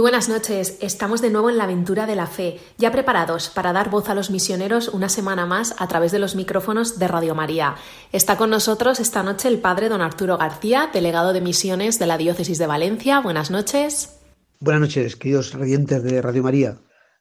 [0.00, 3.74] Muy buenas noches, estamos de nuevo en la aventura de la fe, ya preparados para
[3.74, 7.34] dar voz a los misioneros una semana más a través de los micrófonos de Radio
[7.34, 7.74] María.
[8.10, 12.16] Está con nosotros esta noche el padre don Arturo García, delegado de misiones de la
[12.16, 13.20] Diócesis de Valencia.
[13.20, 14.18] Buenas noches.
[14.58, 16.78] Buenas noches, queridos radiantes de Radio María.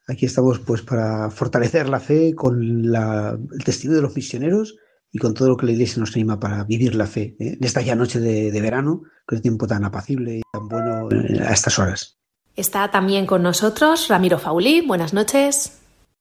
[0.08, 4.78] Aquí estamos pues para fortalecer la fe con el testimonio de los misioneros
[5.12, 7.58] y con todo lo que la Iglesia nos anima para vivir la fe ¿eh?
[7.60, 11.42] en esta ya noche de, verano, con este tiempo tan apacible y tan bueno eh,
[11.42, 12.19] a estas horas.
[12.56, 14.82] Está también con nosotros Ramiro Faulí.
[14.82, 15.80] Buenas noches.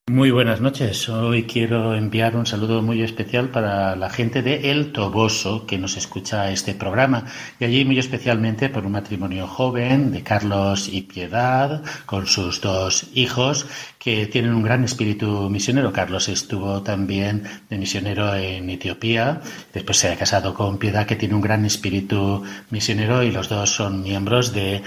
[0.08, 1.06] Muy buenas noches.
[1.10, 5.98] Hoy quiero enviar un saludo muy especial para la gente de El Toboso que nos
[5.98, 7.26] escucha este programa
[7.60, 13.08] y allí muy especialmente por un matrimonio joven de Carlos y Piedad con sus dos
[13.12, 13.66] hijos
[13.98, 15.92] que tienen un gran espíritu misionero.
[15.92, 19.42] Carlos estuvo también de misionero en Etiopía,
[19.74, 23.68] después se ha casado con Piedad que tiene un gran espíritu misionero y los dos
[23.68, 24.82] son miembros de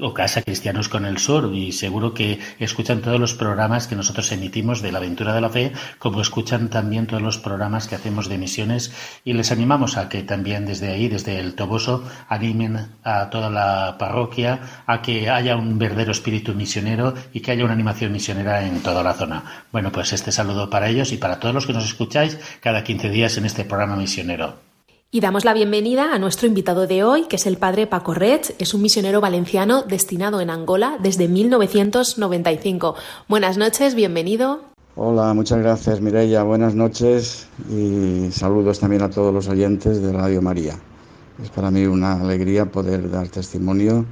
[0.00, 4.30] o Casa Cristianos con el Sur y seguro que escuchan todos los programas que nosotros
[4.32, 8.28] emitimos de la aventura de la fe, como escuchan también todos los programas que hacemos
[8.28, 8.92] de misiones
[9.24, 13.96] y les animamos a que también desde ahí, desde el Toboso, animen a toda la
[13.98, 18.80] parroquia a que haya un verdadero espíritu misionero y que haya una animación misionera en
[18.82, 19.64] toda la zona.
[19.72, 23.08] Bueno, pues este saludo para ellos y para todos los que nos escucháis cada 15
[23.08, 24.65] días en este programa misionero.
[25.16, 28.54] Y damos la bienvenida a nuestro invitado de hoy, que es el padre Paco Rech.
[28.58, 32.94] Es un misionero valenciano destinado en Angola desde 1995.
[33.26, 34.60] Buenas noches, bienvenido.
[34.94, 36.42] Hola, muchas gracias Mireia.
[36.42, 40.78] Buenas noches y saludos también a todos los oyentes de Radio María.
[41.42, 44.04] Es para mí una alegría poder dar testimonio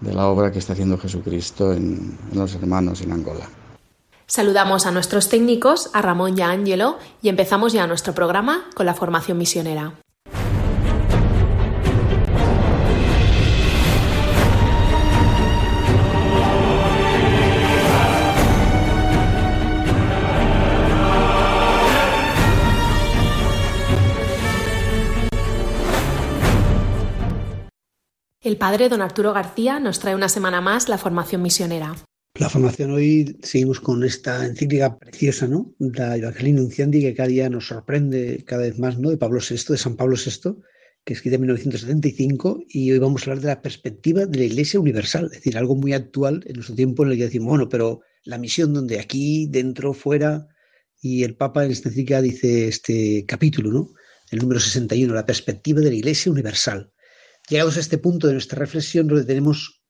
[0.00, 3.48] de la obra que está haciendo Jesucristo en, en los hermanos en Angola.
[4.28, 8.86] Saludamos a nuestros técnicos, a Ramón y a Ángelo, y empezamos ya nuestro programa con
[8.86, 9.94] la formación misionera.
[28.46, 31.96] El padre don Arturo García nos trae una semana más la formación misionera.
[32.38, 35.74] La formación hoy seguimos con esta encíclica preciosa, ¿no?
[35.80, 39.10] La Evangelii Nunciandi, que cada día nos sorprende cada vez más, ¿no?
[39.10, 40.62] De Pablo VI, de San Pablo VI,
[41.04, 44.78] que escribe en 1975, y hoy vamos a hablar de la perspectiva de la Iglesia
[44.78, 48.02] Universal, es decir, algo muy actual en nuestro tiempo en el que decimos, bueno, pero
[48.22, 50.46] la misión donde aquí, dentro, fuera,
[51.02, 53.90] y el Papa en esta encíclica dice este capítulo, ¿no?
[54.30, 56.92] El número 61, la perspectiva de la Iglesia Universal.
[57.48, 59.80] Llegados a este punto de nuestra reflexión, donde tenemos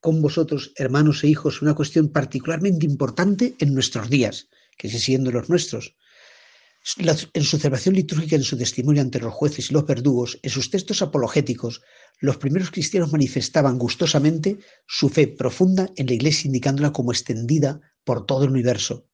[0.00, 4.48] con vosotros, hermanos e hijos, una cuestión particularmente importante en nuestros días,
[4.78, 5.96] que sigue siendo los nuestros.
[7.34, 10.70] En su celebración litúrgica, en su testimonio ante los jueces y los verdugos, en sus
[10.70, 11.82] textos apologéticos,
[12.20, 18.24] los primeros cristianos manifestaban gustosamente su fe profunda en la Iglesia, indicándola como extendida por
[18.24, 19.08] todo el universo.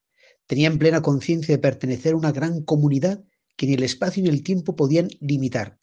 [0.46, 3.24] Tenían plena conciencia de pertenecer a una gran comunidad
[3.56, 5.80] que ni el espacio ni el tiempo podían limitar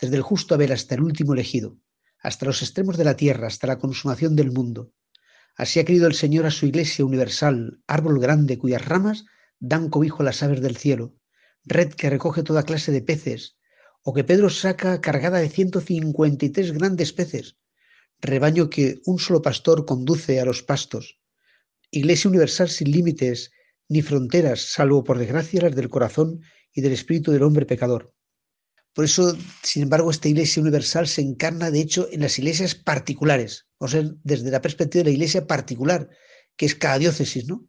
[0.00, 1.78] desde el justo Abel hasta el último elegido,
[2.18, 4.92] hasta los extremos de la tierra, hasta la consumación del mundo.
[5.56, 9.24] Así ha querido el Señor a su iglesia universal, árbol grande cuyas ramas
[9.58, 11.16] dan cobijo a las aves del cielo,
[11.64, 13.56] red que recoge toda clase de peces,
[14.02, 17.58] o que Pedro saca cargada de 153 grandes peces,
[18.20, 21.20] rebaño que un solo pastor conduce a los pastos,
[21.90, 23.50] iglesia universal sin límites
[23.88, 26.40] ni fronteras, salvo por desgracia las del corazón
[26.72, 28.14] y del espíritu del hombre pecador.
[28.94, 33.66] Por eso, sin embargo, esta Iglesia universal se encarna, de hecho, en las iglesias particulares,
[33.78, 36.08] o sea, desde la perspectiva de la Iglesia particular,
[36.56, 37.68] que es cada diócesis, ¿no?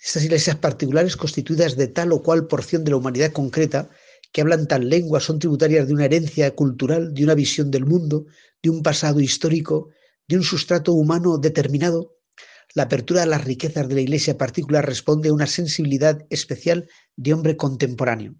[0.00, 3.90] Estas iglesias particulares, constituidas de tal o cual porción de la humanidad concreta,
[4.32, 8.26] que hablan tal lengua, son tributarias de una herencia cultural, de una visión del mundo,
[8.62, 9.90] de un pasado histórico,
[10.28, 12.16] de un sustrato humano determinado.
[12.74, 17.32] La apertura a las riquezas de la iglesia particular responde a una sensibilidad especial de
[17.32, 18.34] hombre contemporáneo.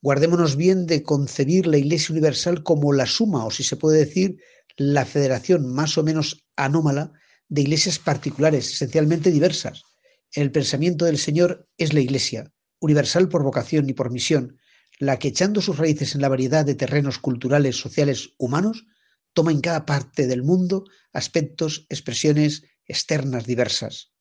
[0.00, 4.36] Guardémonos bien de concebir la Iglesia Universal como la suma, o si se puede decir,
[4.76, 7.12] la federación más o menos anómala
[7.48, 9.82] de iglesias particulares, esencialmente diversas.
[10.32, 14.58] El pensamiento del Señor es la Iglesia, universal por vocación y por misión,
[15.00, 18.86] la que echando sus raíces en la variedad de terrenos culturales, sociales, humanos,
[19.32, 24.12] toma en cada parte del mundo aspectos, expresiones externas diversas.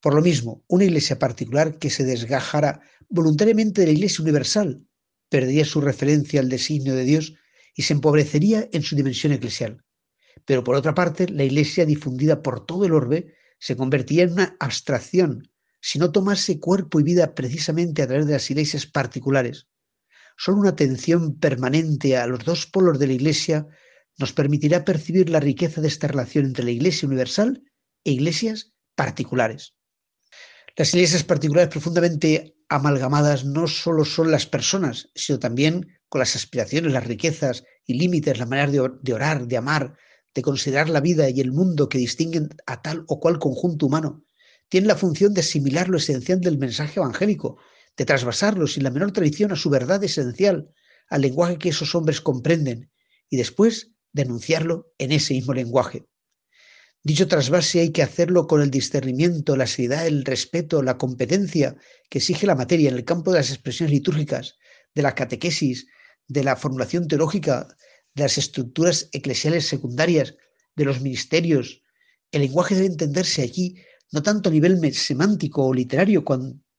[0.00, 4.84] Por lo mismo, una iglesia particular que se desgajara voluntariamente de la iglesia universal
[5.32, 7.34] perdería su referencia al designio de Dios
[7.74, 9.82] y se empobrecería en su dimensión eclesial.
[10.44, 14.56] Pero por otra parte, la Iglesia difundida por todo el orbe se convertiría en una
[14.60, 15.50] abstracción
[15.80, 19.68] si no tomase cuerpo y vida precisamente a través de las iglesias particulares.
[20.36, 23.66] Solo una atención permanente a los dos polos de la Iglesia
[24.18, 27.64] nos permitirá percibir la riqueza de esta relación entre la Iglesia universal
[28.04, 29.74] e iglesias particulares.
[30.76, 36.92] Las iglesias particulares profundamente amalgamadas no solo son las personas, sino también con las aspiraciones,
[36.92, 38.70] las riquezas y límites, la manera
[39.02, 39.96] de orar, de amar,
[40.34, 44.24] de considerar la vida y el mundo que distinguen a tal o cual conjunto humano.
[44.68, 47.58] Tienen la función de asimilar lo esencial del mensaje evangélico,
[47.96, 50.70] de trasvasarlo sin la menor tradición a su verdad esencial,
[51.08, 52.90] al lenguaje que esos hombres comprenden,
[53.28, 56.06] y después denunciarlo en ese mismo lenguaje.
[57.04, 61.76] Dicho trasvase hay que hacerlo con el discernimiento, la seriedad, el respeto, la competencia
[62.08, 64.56] que exige la materia en el campo de las expresiones litúrgicas,
[64.94, 65.86] de la catequesis,
[66.28, 67.66] de la formulación teológica,
[68.14, 70.36] de las estructuras eclesiales secundarias,
[70.76, 71.82] de los ministerios.
[72.30, 73.76] El lenguaje debe entenderse allí
[74.12, 76.24] no tanto a nivel semántico o literario,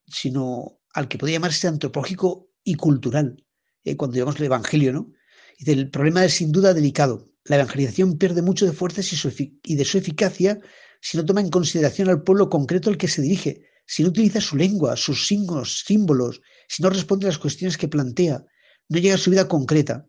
[0.08, 3.44] sino al que podría llamarse antropológico y cultural,
[3.84, 5.12] eh, cuando llamamos el Evangelio, ¿no?
[5.58, 7.32] Y el problema es sin duda delicado.
[7.45, 10.60] La evangelización pierde mucho de fuerzas y, de su eficacia
[11.01, 14.40] si no toma en consideración al pueblo concreto al que se dirige, si no utiliza
[14.40, 18.45] su lengua, sus signos, símbolos, si no responde a las cuestiones que plantea,
[18.88, 20.07] no llega a su vida concreta.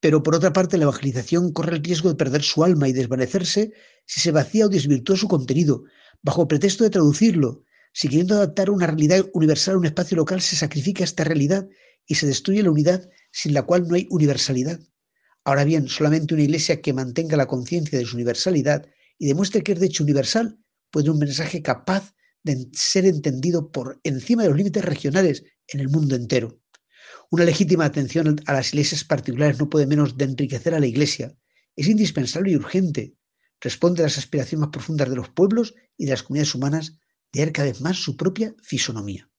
[0.00, 3.72] Pero por otra parte, la evangelización corre el riesgo de perder su alma y desvanecerse
[4.06, 5.84] si se vacía o desvirtúa su contenido,
[6.22, 7.64] bajo pretexto de traducirlo.
[7.92, 11.68] Si queriendo adaptar una realidad universal a un espacio local se sacrifica esta realidad
[12.06, 14.80] y se destruye la unidad sin la cual no hay universalidad.
[15.48, 18.86] Ahora bien, solamente una iglesia que mantenga la conciencia de su universalidad
[19.18, 20.58] y demuestre que es de hecho universal
[20.90, 25.88] puede un mensaje capaz de ser entendido por encima de los límites regionales en el
[25.88, 26.60] mundo entero.
[27.30, 31.34] Una legítima atención a las iglesias particulares no puede menos de enriquecer a la iglesia.
[31.76, 33.14] Es indispensable y urgente.
[33.58, 36.98] Responde a las aspiraciones más profundas de los pueblos y de las comunidades humanas
[37.32, 39.30] de cada vez más su propia fisonomía.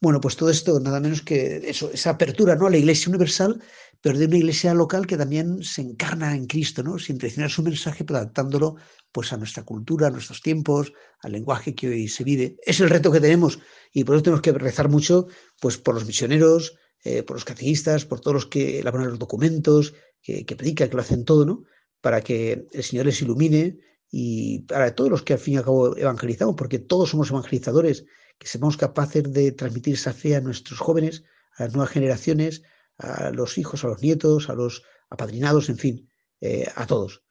[0.00, 2.66] Bueno, pues todo esto nada menos que eso, esa apertura ¿no?
[2.66, 3.62] a la Iglesia universal,
[4.00, 6.98] pero de una Iglesia local que también se encarna en Cristo, ¿no?
[6.98, 8.76] sin traicionar su mensaje, pero adaptándolo
[9.12, 12.56] pues, a nuestra cultura, a nuestros tiempos, al lenguaje que hoy se vive.
[12.66, 13.58] Es el reto que tenemos
[13.92, 15.26] y por eso tenemos que rezar mucho
[15.60, 19.94] pues, por los misioneros, eh, por los catequistas, por todos los que elaboran los documentos,
[20.20, 21.64] que, que predican, que lo hacen todo, ¿no?
[22.04, 23.78] para que el Señor les ilumine
[24.10, 28.04] y para todos los que al fin y al cabo evangelizamos, porque todos somos evangelizadores
[28.38, 31.24] que seamos capaces de transmitir esa fe a nuestros jóvenes,
[31.56, 32.62] a las nuevas generaciones,
[32.98, 36.10] a los hijos, a los nietos, a los apadrinados, en fin,
[36.40, 37.22] eh, a todos.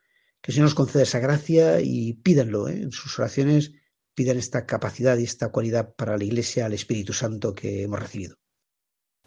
[0.41, 2.81] Que el Señor nos conceda esa gracia y pídanlo ¿eh?
[2.81, 3.72] en sus oraciones,
[4.13, 8.36] pidan esta capacidad y esta cualidad para la Iglesia, al Espíritu Santo que hemos recibido.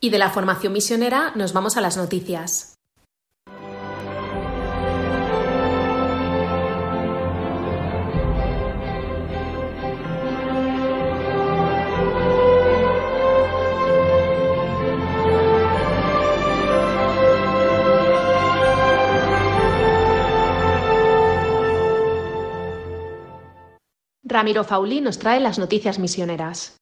[0.00, 2.75] Y de la formación misionera nos vamos a las noticias.
[24.36, 26.76] Ramiro Fauli nos trae las noticias misioneras.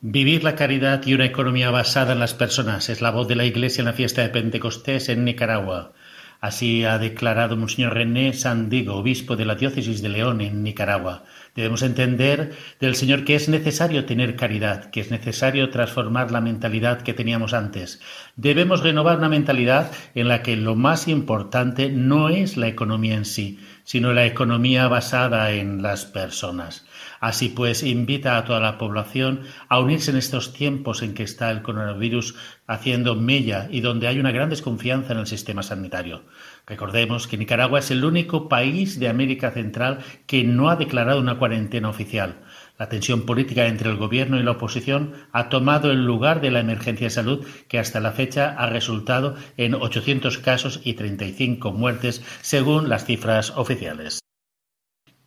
[0.00, 3.44] Vivir la caridad y una economía basada en las personas es la voz de la
[3.44, 5.92] Iglesia en la fiesta de Pentecostés en Nicaragua.
[6.40, 11.22] Así ha declarado Monseñor René Sandigo, obispo de la diócesis de León en Nicaragua.
[11.54, 17.02] Debemos entender del Señor que es necesario tener caridad, que es necesario transformar la mentalidad
[17.02, 18.00] que teníamos antes.
[18.34, 23.24] Debemos renovar una mentalidad en la que lo más importante no es la economía en
[23.24, 26.86] sí, sino la economía basada en las personas.
[27.20, 31.50] Así pues, invita a toda la población a unirse en estos tiempos en que está
[31.50, 32.34] el coronavirus
[32.66, 36.24] haciendo mella y donde hay una gran desconfianza en el sistema sanitario.
[36.66, 41.38] Recordemos que Nicaragua es el único país de América Central que no ha declarado una
[41.38, 42.36] cuarentena oficial.
[42.78, 46.60] La tensión política entre el gobierno y la oposición ha tomado el lugar de la
[46.60, 52.22] emergencia de salud que hasta la fecha ha resultado en 800 casos y 35 muertes
[52.40, 54.20] según las cifras oficiales.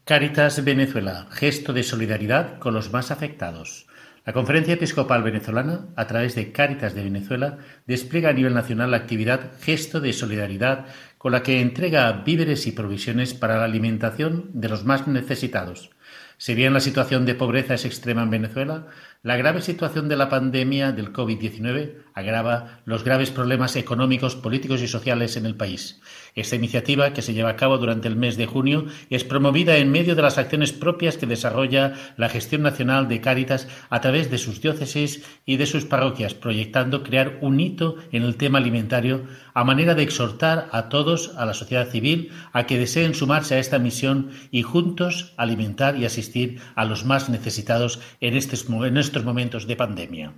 [0.04, 3.88] Caritas Venezuela, gesto de solidaridad con los más afectados.
[4.26, 8.98] La Conferencia Episcopal Venezolana, a través de Caritas de Venezuela, despliega a nivel nacional la
[8.98, 10.88] actividad Gesto de Solidaridad
[11.20, 15.92] con la que entrega víveres y provisiones para la alimentación de los más necesitados.
[16.38, 18.88] Si bien la situación de pobreza es extrema en Venezuela,
[19.24, 24.88] la grave situación de la pandemia del COVID-19 agrava los graves problemas económicos, políticos y
[24.88, 26.02] sociales en el país.
[26.34, 29.92] Esta iniciativa, que se lleva a cabo durante el mes de junio, es promovida en
[29.92, 34.38] medio de las acciones propias que desarrolla la gestión nacional de Cáritas a través de
[34.38, 39.66] sus diócesis y de sus parroquias, proyectando crear un hito en el tema alimentario a
[39.66, 43.78] manera de exhortar a todos, a la sociedad civil, a que deseen sumarse a esta
[43.78, 49.68] misión y juntos alimentar y asistir a los más necesitados en estos, en estos momentos
[49.68, 50.34] de pandemia.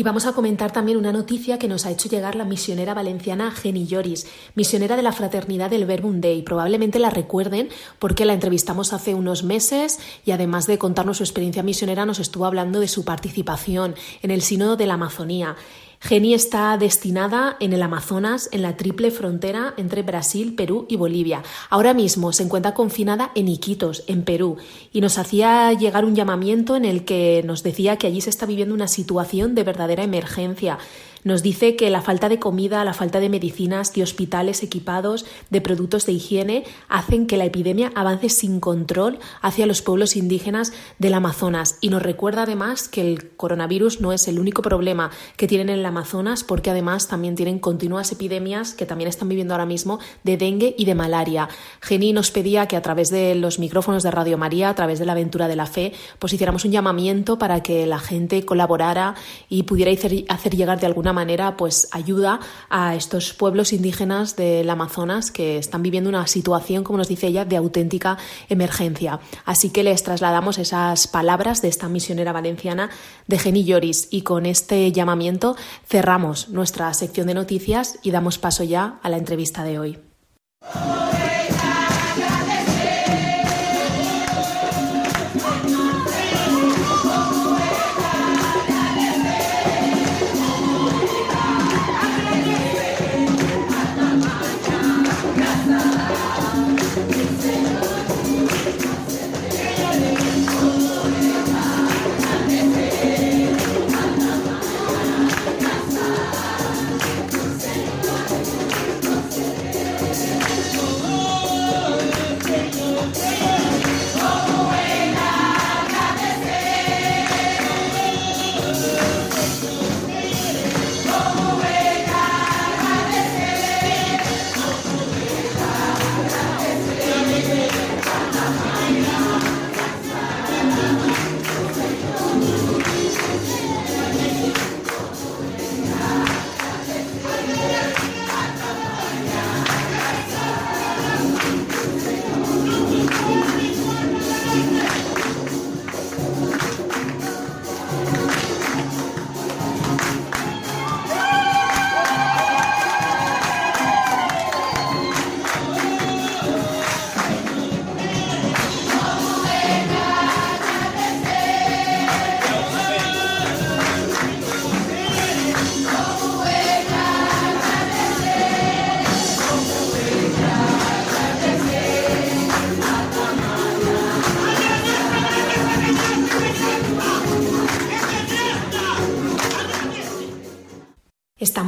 [0.00, 3.50] Y vamos a comentar también una noticia que nos ha hecho llegar la misionera valenciana
[3.50, 6.40] Jenny Lloris, misionera de la Fraternidad del Verbum Dei.
[6.40, 11.62] Probablemente la recuerden porque la entrevistamos hace unos meses y además de contarnos su experiencia
[11.62, 15.56] misionera nos estuvo hablando de su participación en el Sínodo de la Amazonía.
[16.02, 21.42] Geni está destinada en el Amazonas, en la triple frontera entre Brasil, Perú y Bolivia.
[21.68, 24.56] Ahora mismo se encuentra confinada en Iquitos, en Perú,
[24.92, 28.46] y nos hacía llegar un llamamiento en el que nos decía que allí se está
[28.46, 30.78] viviendo una situación de verdadera emergencia
[31.24, 35.60] nos dice que la falta de comida, la falta de medicinas, de hospitales equipados, de
[35.60, 41.14] productos de higiene, hacen que la epidemia avance sin control hacia los pueblos indígenas del
[41.14, 41.78] Amazonas.
[41.80, 45.78] Y nos recuerda además que el coronavirus no es el único problema que tienen en
[45.80, 50.36] el Amazonas, porque además también tienen continuas epidemias que también están viviendo ahora mismo de
[50.36, 51.48] dengue y de malaria.
[51.80, 55.06] Geni nos pedía que a través de los micrófonos de Radio María, a través de
[55.06, 59.14] la aventura de la fe, pues hiciéramos un llamamiento para que la gente colaborara
[59.48, 59.90] y pudiera
[60.28, 65.82] hacer llegar de alguna manera pues ayuda a estos pueblos indígenas del Amazonas que están
[65.82, 69.20] viviendo una situación, como nos dice ella, de auténtica emergencia.
[69.44, 72.90] Así que les trasladamos esas palabras de esta misionera valenciana
[73.26, 78.64] de Geni Lloris y con este llamamiento cerramos nuestra sección de noticias y damos paso
[78.64, 79.98] ya a la entrevista de hoy.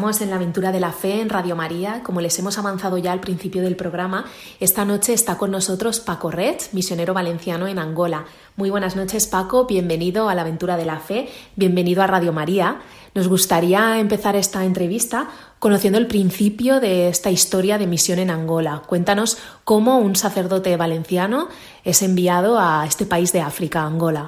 [0.02, 2.02] En la aventura de la fe en Radio María.
[2.02, 4.24] Como les hemos avanzado ya al principio del programa,
[4.58, 8.24] esta noche está con nosotros Paco Red, misionero valenciano en Angola.
[8.56, 9.64] Muy buenas noches, Paco.
[9.64, 11.28] Bienvenido a la aventura de la fe.
[11.54, 12.80] Bienvenido a Radio María.
[13.14, 15.28] Nos gustaría empezar esta entrevista
[15.60, 18.82] conociendo el principio de esta historia de misión en Angola.
[18.84, 21.46] Cuéntanos cómo un sacerdote valenciano
[21.84, 24.26] es enviado a este país de África, Angola.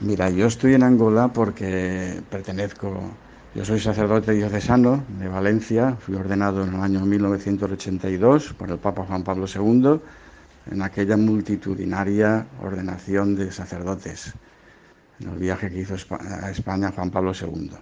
[0.00, 2.98] Mira, yo estoy en Angola porque pertenezco
[3.54, 9.04] yo soy sacerdote diocesano de Valencia, fui ordenado en el año 1982 por el Papa
[9.04, 10.00] Juan Pablo II
[10.70, 14.32] en aquella multitudinaria ordenación de sacerdotes,
[15.20, 17.72] en el viaje que hizo a España Juan Pablo II.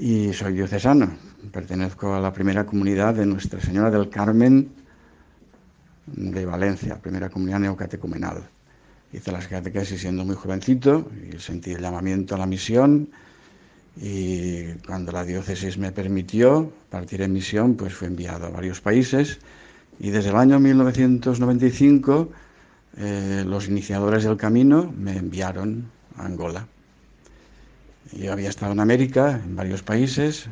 [0.00, 1.12] Y soy diocesano,
[1.52, 4.72] pertenezco a la primera comunidad de Nuestra Señora del Carmen
[6.06, 8.42] de Valencia, primera comunidad neocatecumenal.
[9.12, 13.10] Hice las catequesis siendo muy jovencito y sentí el llamamiento a la misión
[13.96, 19.38] y cuando la diócesis me permitió partir en misión, pues fue enviado a varios países.
[19.98, 22.30] Y desde el año 1995
[22.96, 26.66] eh, los iniciadores del camino me enviaron a Angola.
[28.12, 30.48] Yo había estado en América, en varios países,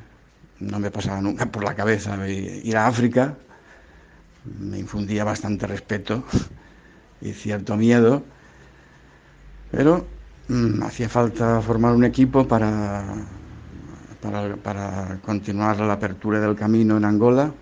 [0.59, 3.37] no me pasaba nunca por la cabeza ir a África,
[4.59, 6.25] me infundía bastante respeto
[7.21, 8.23] y cierto miedo,
[9.71, 10.07] pero
[10.83, 13.05] hacía falta formar un equipo para,
[14.63, 17.53] para, continuar la apertura del camino en Angola.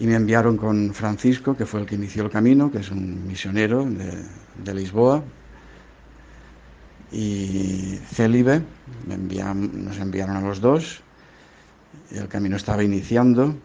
[0.00, 3.26] Y me enviaron con Francisco, que fue el que inició el camino, que es un
[3.26, 5.24] misionero de, Lisboa,
[7.10, 8.62] y Célibe,
[9.06, 11.02] nos enviaron a los dos,
[12.12, 13.56] el camino estaba iniciando,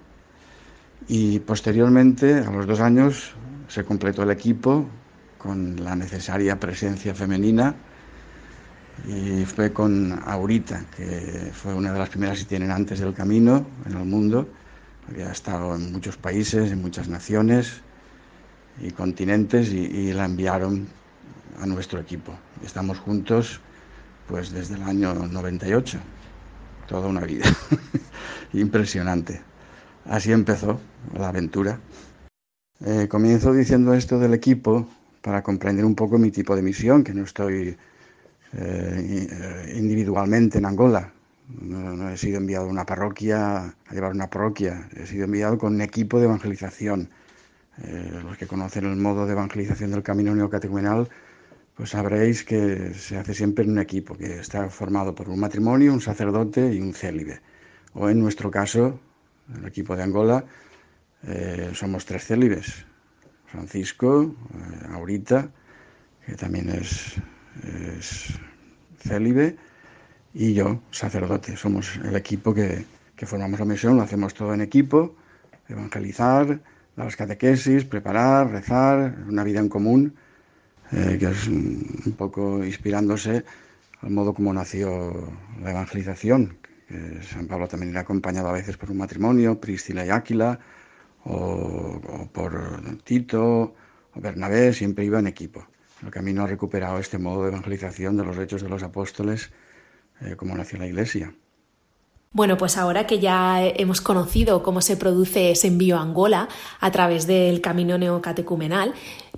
[1.08, 3.34] y posteriormente, a los dos años,
[3.68, 4.88] se completó el equipo
[5.38, 7.76] con la necesaria presencia femenina
[9.06, 13.66] y fue con Aurita, que fue una de las primeras que tienen antes del camino
[13.86, 14.48] en el mundo,
[15.10, 17.82] había estado en muchos países, en muchas naciones
[18.80, 20.88] y continentes y, la enviaron
[21.60, 22.34] a nuestro equipo.
[22.64, 23.60] Estamos juntos
[24.28, 26.00] pues desde el año 98,
[26.88, 27.46] toda una vida,
[28.54, 29.42] impresionante.
[30.06, 30.80] Así empezó
[31.14, 31.80] la aventura.
[32.86, 34.88] Eh, comienzo diciendo esto del equipo
[35.22, 37.78] para comprender un poco mi tipo de misión, que no estoy
[38.56, 41.12] eh, individualmente en Angola.
[41.62, 45.76] No, he sido enviado a una parroquia, a llevar una parroquia, he sido enviado con
[45.76, 47.10] un equipo de evangelización.
[47.84, 51.10] Eh, los que conocen el modo de evangelización del camino neocatecumenal,
[51.76, 55.92] pues sabréis que se hace siempre en un equipo, que está formado por un matrimonio,
[55.92, 57.42] un sacerdote y un célibe.
[57.94, 59.00] O en nuestro caso,
[59.56, 60.46] el equipo de Angola,
[61.24, 62.86] eh, somos tres célibes.
[63.48, 64.36] Francisco,
[64.92, 65.50] Aurita,
[66.26, 67.22] que también es
[67.98, 68.34] es
[69.00, 69.58] célibe,
[70.34, 71.56] y yo, sacerdote.
[71.56, 72.86] Somos el equipo que,
[73.26, 75.16] formamos la misión, lo hacemos todo en equipo,
[75.70, 76.48] evangelizar,
[76.96, 80.16] dar las catequesis, preparar, rezar, una vida en común,
[80.92, 83.46] eh, que es un poco inspirándose
[84.02, 86.58] al modo como nació la evangelización.
[86.88, 90.60] Que San Pablo también era acompañado a veces por un matrimonio, Priscila y Áquila,
[91.24, 92.52] o, o por
[93.06, 93.74] Tito
[94.14, 95.66] o Bernabé, siempre iba en equipo.
[96.04, 99.52] El camino ha recuperado este modo de evangelización de los hechos de los apóstoles
[100.22, 101.34] eh, como nació la Iglesia.
[102.32, 106.92] Bueno, pues ahora que ya hemos conocido cómo se produce ese envío a Angola a
[106.92, 108.94] través del camino neocatecumenal,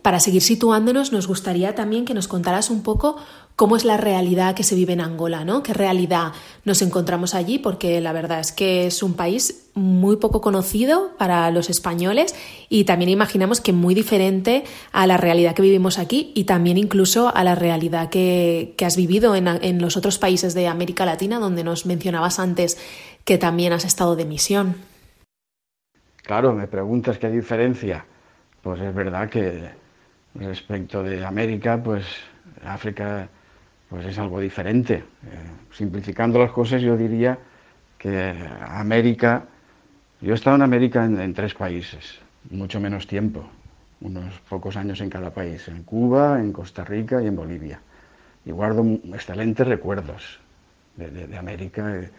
[0.05, 3.17] para seguir situándonos nos gustaría también que nos contaras un poco
[3.55, 5.63] cómo es la realidad que se vive en Angola, ¿no?
[5.63, 6.31] ¿Qué realidad
[6.63, 7.57] nos encontramos allí?
[7.57, 12.35] Porque la verdad es que es un país muy poco conocido para los españoles
[12.69, 17.35] y también imaginamos que muy diferente a la realidad que vivimos aquí y también incluso
[17.35, 21.63] a la realidad que, has vivido en, en los otros países de América Latina, donde
[21.63, 22.77] nos mencionabas antes
[23.23, 24.75] que también has estado de misión.
[26.21, 28.05] Claro, me preguntas qué diferencia.
[28.61, 29.84] Pues es verdad que
[30.35, 32.05] respecto de América, pues
[32.65, 33.27] África
[33.89, 34.95] pues es algo diferente.
[34.95, 35.03] Eh,
[35.71, 37.37] simplificando las cosas, yo diría
[37.97, 38.33] que
[38.67, 39.45] América,
[40.21, 42.19] yo he estado en América en, tres países,
[42.49, 43.47] mucho menos tiempo,
[44.01, 47.79] unos pocos años en cada país, en Cuba, en Costa Rica y en Bolivia.
[48.45, 50.39] Y guardo excelentes recuerdos
[50.97, 52.09] de, América, de,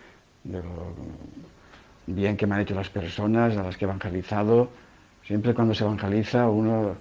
[0.44, 0.94] lo
[2.06, 4.70] bien que me han hecho las personas, a las que he evangelizado.
[5.24, 6.96] Siempre cuando se evangeliza uno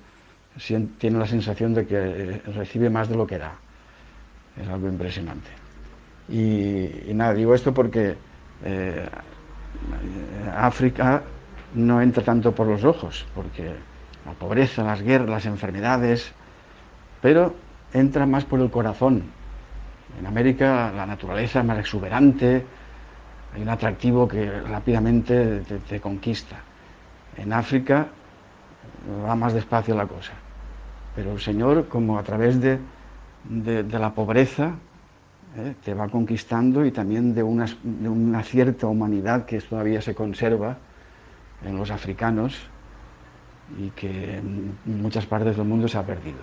[0.98, 3.56] tiene la sensación de que recibe más de lo que da.
[4.62, 5.50] Es algo impresionante.
[6.30, 8.16] Y, nada, digo esto porque
[8.64, 9.10] eh,
[10.56, 11.24] África
[11.76, 13.74] no entra tanto por los ojos, porque
[14.26, 16.32] la pobreza, las guerras, las enfermedades,
[17.22, 17.54] pero
[17.94, 19.24] entra más por el corazón.
[20.18, 22.66] En América la naturaleza es más exuberante,
[23.54, 26.58] hay un atractivo que rápidamente te conquista.
[27.38, 28.08] En África
[29.26, 30.34] va más despacio la cosa.
[31.16, 32.80] Pero el Señor, como a través de
[33.50, 34.74] de, la pobreza,
[35.58, 35.76] ¿eh?
[35.84, 40.78] te va conquistando y también de una, de una, cierta humanidad que todavía se conserva
[41.64, 42.58] en los africanos
[43.80, 46.40] y que en muchas partes del mundo se ha perdido.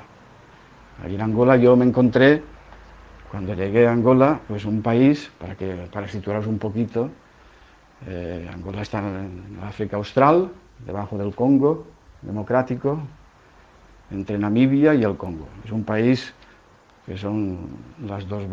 [1.04, 2.42] Allí en Angola yo me encontré,
[3.30, 7.10] cuando llegué a Angola, pues un país, para, que, para situaros un poquito,
[8.06, 10.50] eh, Angola está en África Austral,
[10.84, 11.86] debajo del Congo
[12.22, 13.00] democrático,
[14.12, 15.48] entre Namibia y el Congo.
[15.64, 16.34] Es un país
[17.06, 17.58] que son
[18.06, 18.44] las dos,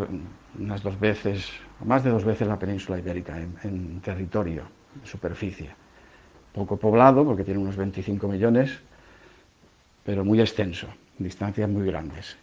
[0.57, 1.51] unas dos veces,
[1.85, 4.63] más de dos veces la península ibérica en, territorio,
[4.99, 5.69] en superficie.
[6.53, 8.79] Poco poblado, porque tiene unos 25 millones,
[10.03, 12.37] pero muy extenso, distancias muy grandes.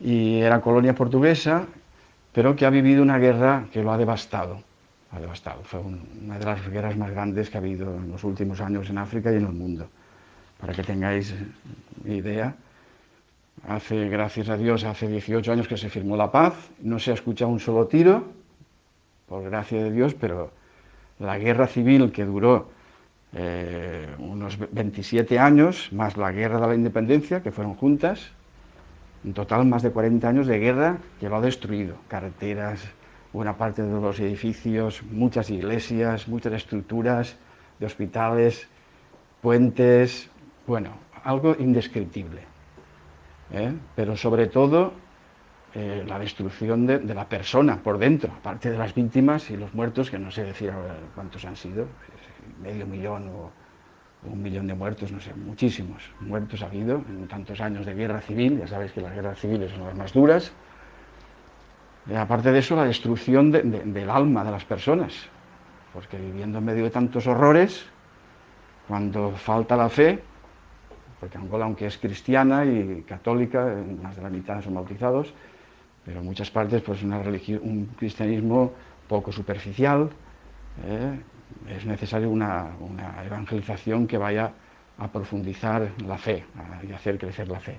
[0.00, 1.66] Y era colonia portuguesa,
[2.32, 4.60] pero que ha vivido una guerra que lo ha devastado.
[5.12, 5.62] Ha devastado.
[5.62, 8.98] Fue una de las guerras más grandes que ha habido en los últimos años en
[8.98, 9.88] África y en el mundo.
[10.58, 11.34] Para que tengáis
[12.04, 12.56] idea,
[13.66, 17.14] Hace, gracias a Dios, hace 18 años que se firmó la paz, no se ha
[17.14, 18.24] escuchado un solo tiro,
[19.26, 20.50] por gracia de Dios, pero
[21.18, 22.68] la guerra civil que duró
[23.32, 28.32] eh, unos 27 años, más la guerra de la independencia, que fueron juntas,
[29.24, 31.96] En total, más de 40 años de guerra que lo ha destruido.
[32.08, 32.84] Carreteras,
[33.32, 37.34] buena parte de los edificios, muchas iglesias, muchas estructuras
[37.80, 38.68] de hospitales,
[39.40, 40.28] puentes,
[40.66, 40.90] bueno,
[41.24, 42.42] algo indescriptible.
[43.52, 43.72] ¿eh?
[43.94, 44.92] Pero sobre todo
[45.74, 50.10] eh, la destrucción de, la persona por dentro, aparte de las víctimas y los muertos,
[50.10, 51.86] que no sé decir ahora cuántos han sido,
[52.62, 53.50] medio millón o,
[54.24, 58.22] un millón de muertos, no sé, muchísimos muertos ha habido en tantos años de guerra
[58.22, 60.50] civil, ya sabéis que las guerras civiles son las más duras.
[62.06, 65.28] Y aparte de eso, la destrucción del alma de las personas,
[65.92, 67.84] porque viviendo en medio de tantos horrores,
[68.88, 70.22] cuando falta la fe,
[71.24, 73.64] porque Angola, aunque es cristiana y católica,
[74.02, 75.32] más de la mitad son bautizados,
[76.04, 78.72] pero en muchas partes pues una un cristianismo
[79.08, 80.10] poco superficial.
[80.86, 81.18] ¿eh?
[81.66, 82.72] Es necesaria una,
[83.24, 84.52] evangelización que vaya
[84.98, 86.44] a profundizar la fe
[86.86, 87.78] y hacer crecer la fe.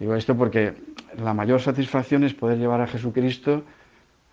[0.00, 0.74] Digo esto porque
[1.16, 3.62] la mayor satisfacción es poder llevar a Jesucristo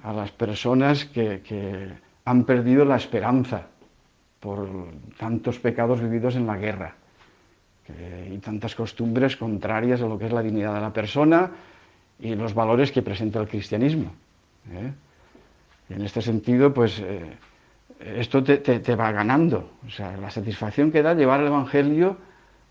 [0.01, 1.91] a las personas que
[2.25, 3.67] han perdido la esperanza
[4.39, 4.67] por
[5.19, 6.95] tantos pecados vividos en la guerra
[7.87, 11.51] y tantas costumbres contrarias a lo que es la dignidad de la persona
[12.19, 14.11] y los valores que presenta el cristianismo.
[14.71, 14.91] ¿eh?
[15.89, 17.37] en este sentido, pues eh,
[17.99, 19.71] esto te, va ganando.
[19.85, 22.17] O sea, la satisfacción que da llevar el Evangelio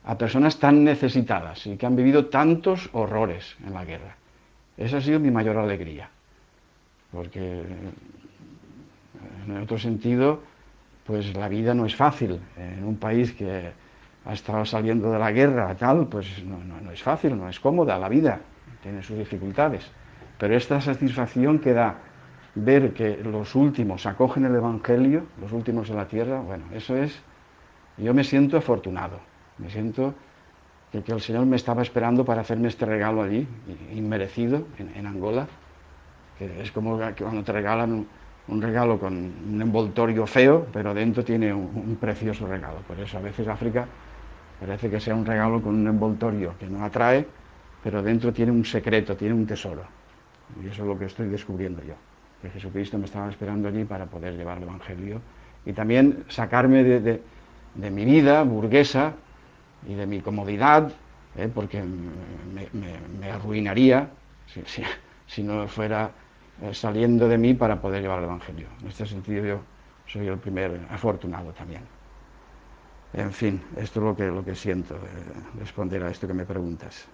[0.04, 4.16] a personas tan necesitadas y que han vivido tantos horrores en la guerra.
[4.76, 6.10] Esa ha sido mi mayor alegría.
[7.12, 7.62] Porque
[9.46, 10.42] en otro sentido,
[11.06, 12.40] pues la vida no es fácil.
[12.56, 13.72] En un país que
[14.24, 18.08] ha estado saliendo de la guerra, tal, pues no es fácil, no es cómoda la
[18.08, 18.40] vida
[18.84, 19.90] tiene sus dificultades,
[20.38, 21.96] pero esta satisfacción que da
[22.54, 27.18] ver que los últimos acogen el Evangelio, los últimos de la tierra, bueno, eso es,
[27.96, 29.18] yo me siento afortunado,
[29.56, 30.14] me siento
[30.92, 33.48] que, el Señor me estaba esperando para hacerme este regalo allí,
[33.94, 35.48] inmerecido, en, Angola,
[36.38, 38.06] que es como cuando te regalan
[38.48, 42.80] un, regalo con un envoltorio feo, pero dentro tiene un, un precioso regalo.
[42.86, 43.86] Por eso a veces África
[44.60, 47.26] parece que sea un regalo con un envoltorio que no atrae,
[47.82, 49.84] pero dentro tiene un secreto, tiene un tesoro.
[50.62, 51.94] Y eso es lo que estoy descubriendo yo.
[52.40, 55.20] Que Jesucristo me estaba esperando allí para poder llevar el Evangelio
[55.66, 57.20] y también sacarme de,
[57.90, 59.14] mi vida burguesa
[59.86, 60.92] y de mi comodidad,
[61.36, 61.50] ¿eh?
[61.52, 64.10] porque me, arruinaría
[65.26, 66.10] si, no fuera
[66.62, 68.68] eh, saliendo de mí para poder llevar el Evangelio.
[68.82, 69.60] En este sentido yo
[70.06, 71.82] soy el primer afortunado también.
[73.16, 76.44] En fin, esto es lo que, lo que siento, de responder a esto que me
[76.44, 77.06] preguntas.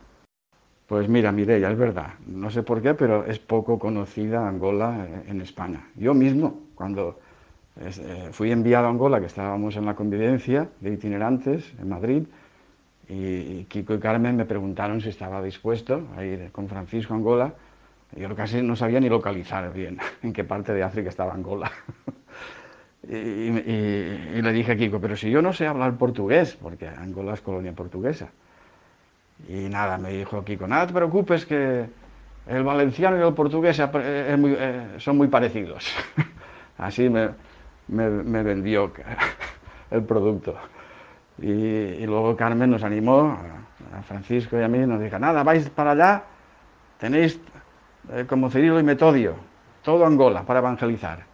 [0.86, 5.30] Pues mira, Mireia, es verdad, no sé por qué, pero es poco conocida Angola eh,
[5.30, 5.86] en España.
[5.94, 7.20] Yo mismo, cuando
[7.78, 12.22] eh, fui enviado a Angola, que estábamos en la convivencia de itinerantes en Madrid,
[13.08, 17.54] y Kiko y Carmen me preguntaron si estaba dispuesto a ir con Francisco a Angola.
[18.16, 21.70] Yo casi no sabía ni localizar bien en qué parte de África estaba Angola.
[23.14, 27.34] y, y le dije a Kiko, pero si yo no sé hablar portugués, porque Angola
[27.34, 28.28] es colonia portuguesa.
[29.48, 31.86] Y nada, me dijo Kiko, nada te preocupes que
[32.46, 35.92] el valenciano y el portugués eh, son muy parecidos.
[36.78, 37.30] Así me,
[37.88, 38.92] vendió
[39.90, 40.56] el producto.
[41.38, 43.38] Y, luego Carmen nos animó,
[43.96, 46.22] a Francisco y a mí, nos dijo, nada, vais para allá,
[46.98, 47.40] tenéis
[48.12, 49.34] eh, como Cirilo y Metodio,
[49.82, 51.29] todo Angola para evangelizar.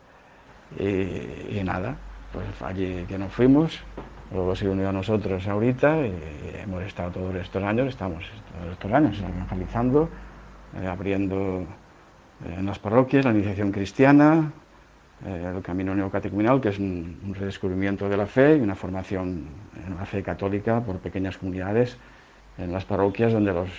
[0.78, 1.96] Y, nada,
[2.32, 3.82] pues allí que nos fuimos,
[4.32, 6.12] Luego se unió a nosotros ahorita y
[6.62, 8.24] hemos estado todos estos años, estamos
[8.58, 10.08] todos estos años evangelizando,
[10.80, 11.60] eh, abriendo
[12.44, 14.50] eh, en las parroquias la iniciación cristiana,
[15.24, 19.46] eh, el camino neocatecumenal, que es un, redescubrimiento de la fe y una formación
[19.86, 21.96] en la fe católica por pequeñas comunidades
[22.58, 23.70] en las parroquias donde los,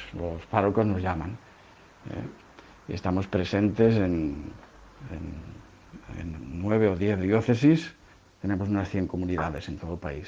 [0.49, 1.37] párrocos nos llaman.
[2.87, 4.43] y estamos presentes en,
[5.11, 5.56] en
[6.23, 7.93] nueve o diez diócesis
[8.41, 10.27] tenemos unas 100 comunidades en todo el país.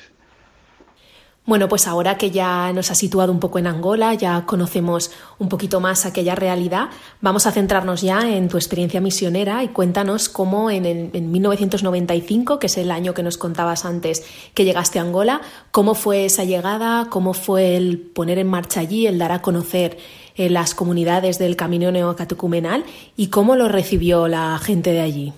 [1.45, 5.49] Bueno, pues ahora que ya nos ha situado un poco en Angola, ya conocemos un
[5.49, 6.89] poquito más aquella realidad,
[7.21, 12.67] vamos a centrarnos ya en tu experiencia misionera y cuéntanos cómo en, en, 1995, que
[12.67, 15.41] es el año que nos contabas antes que llegaste a Angola,
[15.71, 19.97] cómo fue esa llegada, cómo fue el poner en marcha allí, el dar a conocer
[20.35, 22.83] eh, las comunidades del Camino Neocatecumenal
[23.17, 25.33] y cómo lo recibió la gente de allí.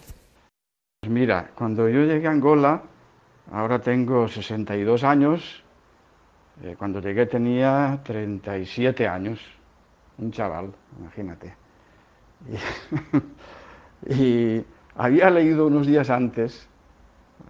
[1.04, 2.84] Pues mira, cuando yo llegué a Angola,
[3.52, 5.64] ahora tengo 62 años,
[6.62, 9.40] eh, cuando llegué tenía 37 años,
[10.20, 11.56] un chaval, imagínate.
[14.10, 14.64] Y,
[14.96, 16.70] había leído unos días antes,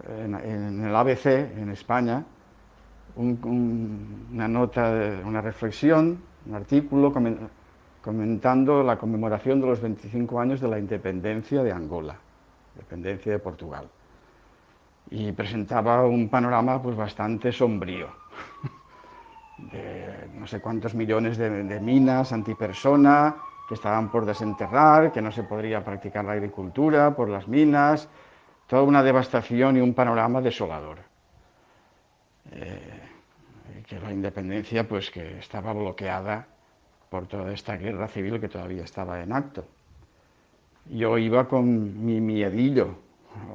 [0.08, 2.24] en, el ABC, en España,
[3.18, 7.12] una nota, una reflexión, un artículo
[8.02, 12.18] comentando la conmemoración de los 25 años de la independencia de Angola,
[12.76, 13.90] independencia de Portugal.
[15.10, 18.08] Y presentaba un panorama pues bastante sombrío,
[19.58, 23.36] de no sé cuántos millones de, de minas antipersona
[23.68, 28.10] que estaban por desenterrar, que no se podría practicar la agricultura por las minas,
[28.68, 31.00] toda una devastación y un panorama desolador.
[32.52, 33.02] Eh,
[33.88, 36.48] que la independencia pues que estaba bloqueada
[37.10, 39.66] por toda esta guerra civil que todavía estaba en acto.
[40.90, 42.96] Yo iba con mi miedillo,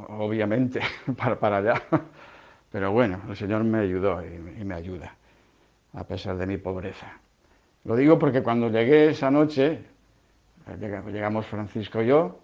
[0.09, 0.81] obviamente,
[1.17, 1.83] para, para allá.
[2.71, 5.15] Pero bueno, el Señor me ayudó y, me ayuda,
[5.95, 7.19] a pesar de mi pobreza.
[7.85, 9.81] Lo digo porque cuando llegué esa noche,
[10.81, 12.39] llegamos Francisco y yo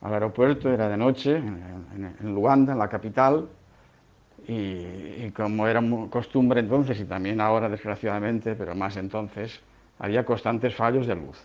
[0.00, 3.48] al aeropuerto, era de noche, en, en Luanda, en la capital,
[4.48, 9.60] y, como era costumbre entonces, y también ahora desgraciadamente, pero más entonces,
[9.98, 11.38] había constantes fallos de luz.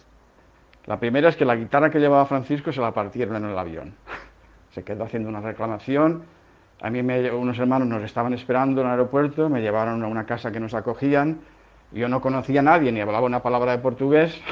[0.86, 3.96] La primera es que la guitarra que llevaba Francisco se la partieron en el avión.
[4.72, 6.24] Se quedó haciendo una reclamación.
[6.82, 10.52] A mí unos hermanos nos estaban esperando en el aeropuerto, me llevaron a una casa
[10.52, 11.40] que nos acogían.
[11.94, 14.40] Yo no conocía a nadie ni hablaba una palabra de portugués.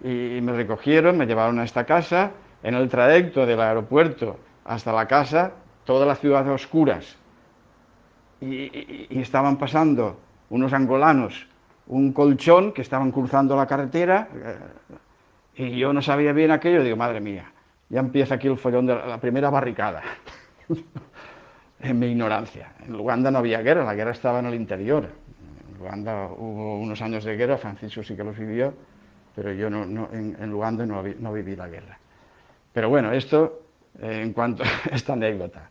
[0.00, 2.30] Y me recogieron, me llevaron a esta casa.
[2.62, 7.16] En el trayecto del aeropuerto hasta la casa toda la ciudad a oscuras
[8.40, 11.46] y, estaban pasando unos angolanos
[11.88, 14.28] un colchón que estaban cruzando la carretera
[15.56, 17.50] eh, y yo no sabía bien aquello, digo, madre mía,
[17.88, 20.02] ya empieza aquí el follón de la, primera barricada.
[21.80, 22.72] en mi ignorancia.
[22.86, 25.08] En Luanda no había guerra, la guerra estaba en el interior.
[25.72, 28.74] En Luanda hubo unos años de guerra, Francisco sí que los vivió,
[29.34, 31.98] pero yo no, en, en, Luanda no, viví la guerra.
[32.72, 33.62] Pero bueno, esto
[34.00, 35.70] eh, en cuanto a esta anécdota.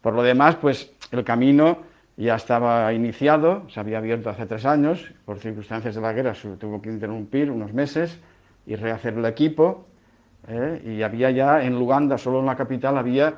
[0.00, 1.78] Por lo demás, pues el camino
[2.16, 6.56] ya estaba iniciado, se había abierto hace tres años, por circunstancias de la guerra se
[6.56, 8.18] tuvo que interrumpir unos meses
[8.66, 9.86] y rehacer el equipo,
[10.48, 10.82] ¿eh?
[10.84, 13.34] y había ya en Luganda, solo en la capital, había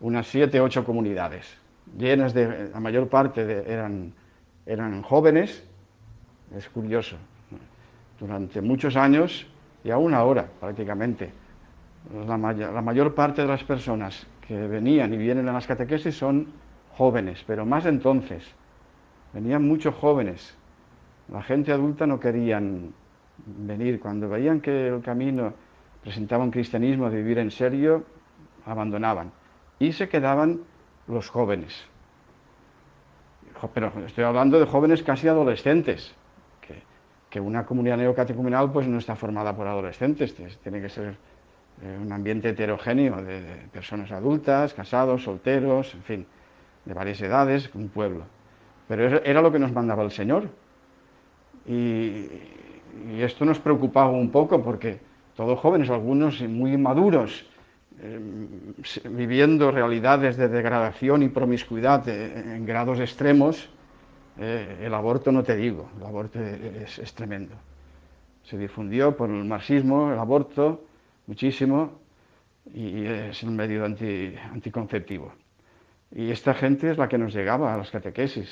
[0.00, 1.56] unas siete, ocho comunidades,
[1.96, 4.12] llenas de, la mayor parte eran,
[4.66, 5.64] eran jóvenes,
[6.54, 7.16] es curioso,
[8.20, 9.46] durante muchos años
[9.82, 11.32] y aún ahora prácticamente,
[12.26, 16.46] la, la mayor parte de las personas que venían y vienen a las catequesis son
[16.98, 18.44] jóvenes, pero más entonces.
[19.32, 20.56] Venían muchos jóvenes.
[21.32, 22.92] La gente adulta no querían
[23.46, 24.00] venir.
[24.00, 25.54] Cuando veían que el camino
[26.02, 28.04] presentaba un cristianismo de vivir en serio,
[28.66, 29.30] abandonaban.
[29.78, 30.60] Y se quedaban
[31.06, 31.86] los jóvenes.
[33.74, 36.14] Pero estoy hablando de jóvenes casi adolescentes,
[37.30, 41.16] que, una comunidad neocatecumenal pues no está formada por adolescentes, tiene que ser
[41.82, 46.26] eh, un ambiente heterogéneo de, personas adultas, casados, solteros, en fin,
[46.84, 48.24] de varias edades, un pueblo.
[48.88, 50.48] Pero era lo que nos mandaba el Señor.
[51.66, 52.26] Y,
[53.18, 54.98] esto nos preocupaba un poco porque
[55.36, 57.46] todos jóvenes, algunos muy maduros,
[58.00, 58.18] eh,
[59.10, 63.68] viviendo realidades de degradación y promiscuidad eh, en grados extremos,
[64.38, 67.56] el aborto no te digo, el aborto es, tremendo.
[68.44, 70.84] Se difundió por el marxismo el aborto,
[71.26, 71.98] muchísimo
[72.72, 75.32] y es un medio anticonceptivo.
[76.10, 78.48] Y esta gente es la que nos llegaba a las catequesis,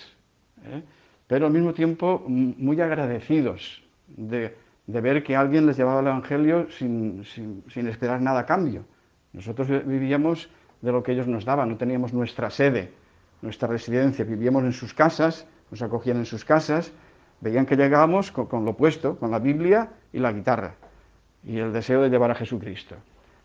[0.64, 0.82] ¿eh?
[1.26, 4.54] pero al mismo tiempo muy agradecidos de,
[4.86, 8.84] ver que alguien les llevaba el Evangelio sin, sin, esperar nada a cambio.
[9.32, 10.48] Nosotros vivíamos
[10.82, 12.92] de lo que ellos nos daban, no teníamos nuestra sede,
[13.42, 16.92] nuestra residencia, vivíamos en sus casas, nos acogían en sus casas,
[17.40, 20.74] veían que llegábamos con, con lo opuesto, con la Biblia y la guitarra
[21.46, 22.96] y el deseo de llevar a Jesucristo.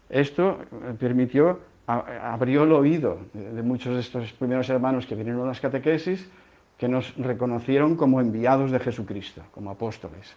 [0.09, 5.47] Esto eh, permitió, abrió el oído de muchos de estos primeros hermanos que vinieron a
[5.47, 6.29] las catequesis,
[6.77, 10.35] que nos reconocieron como enviados de Jesucristo, como apóstoles,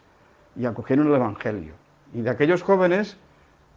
[0.57, 1.75] y acogieron el Evangelio.
[2.13, 3.17] Y de aquellos jóvenes,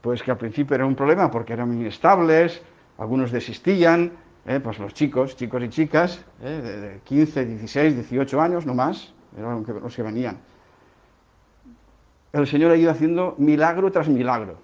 [0.02, 2.62] pues que al principio era un problema porque eran inestables,
[2.98, 4.12] algunos desistían,
[4.46, 6.62] eh, pues los chicos, chicos y chicas, eh,
[6.96, 10.38] de 15, 16, 18 años, no más, eran los que venían
[12.34, 14.60] el Señor ha ido haciendo milagro tras milagro,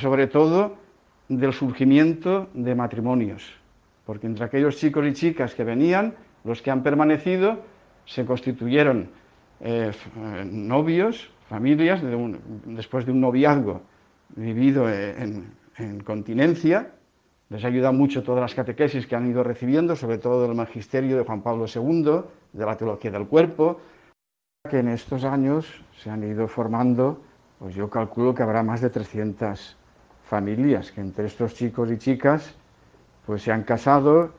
[0.00, 0.76] sobre todo
[1.38, 3.54] del surgimiento de matrimonios,
[4.04, 6.14] porque entre aquellos chicos y chicas que venían,
[6.44, 7.60] los que han permanecido,
[8.04, 9.10] se constituyeron
[9.60, 9.92] eh,
[10.50, 12.00] novios, familias,
[12.66, 13.82] después de un noviazgo
[14.34, 16.92] vivido en, en continencia,
[17.48, 21.24] les ayuda mucho todas las catequesis que han ido recibiendo, sobre todo del magisterio de
[21.24, 23.78] Juan Pablo II, de la teología del cuerpo,
[24.70, 25.66] que en estos años
[25.98, 27.20] se han ido formando,
[27.58, 29.76] pues yo calculo que habrá más de 300
[30.32, 32.54] familias que entre estos chicos y chicas
[33.26, 34.30] pues se han casado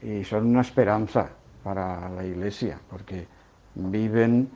[0.00, 1.30] y son una esperanza
[1.64, 3.26] para la iglesia, porque
[3.74, 4.48] viven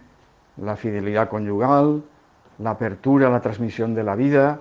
[0.57, 2.01] la fidelidad conyugal,
[2.61, 4.61] la apertura, la transmisión de la vida,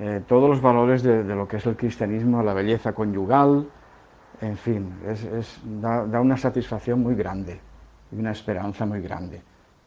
[0.00, 3.68] eh, todos los valores de, lo que es el cristianismo, la belleza conyugal,
[4.40, 4.92] en fin,
[5.80, 7.60] da, da, una satisfacción muy grande
[8.10, 9.40] y una esperanza muy grande.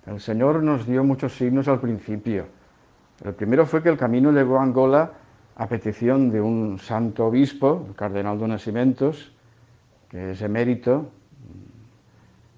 [0.05, 2.45] El Señor nos dio muchos signos al principio.
[3.21, 5.22] El primero fue que el camino llegó a Angola
[5.55, 9.31] a petición de un santo obispo, el cardenal de Nacimientos,
[10.09, 11.09] que es emérito,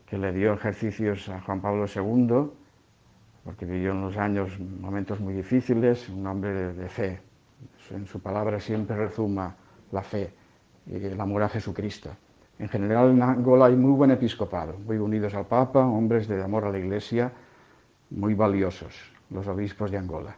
[0.06, 2.52] que le dio ejercicios a Juan Pablo II,
[3.44, 7.20] porque vivió en los años momentos muy difíciles, un hombre de, fe.
[7.92, 9.56] En su palabra siempre rezuma
[9.92, 10.34] la fe
[10.88, 12.10] y el amor a Jesucristo.
[12.58, 16.66] En general en Angola hay muy buen episcopado, muy unidos al Papa, hombres de amor
[16.66, 17.32] a la Iglesia,
[18.10, 18.96] muy valiosos,
[19.30, 20.36] los obispos de Angola.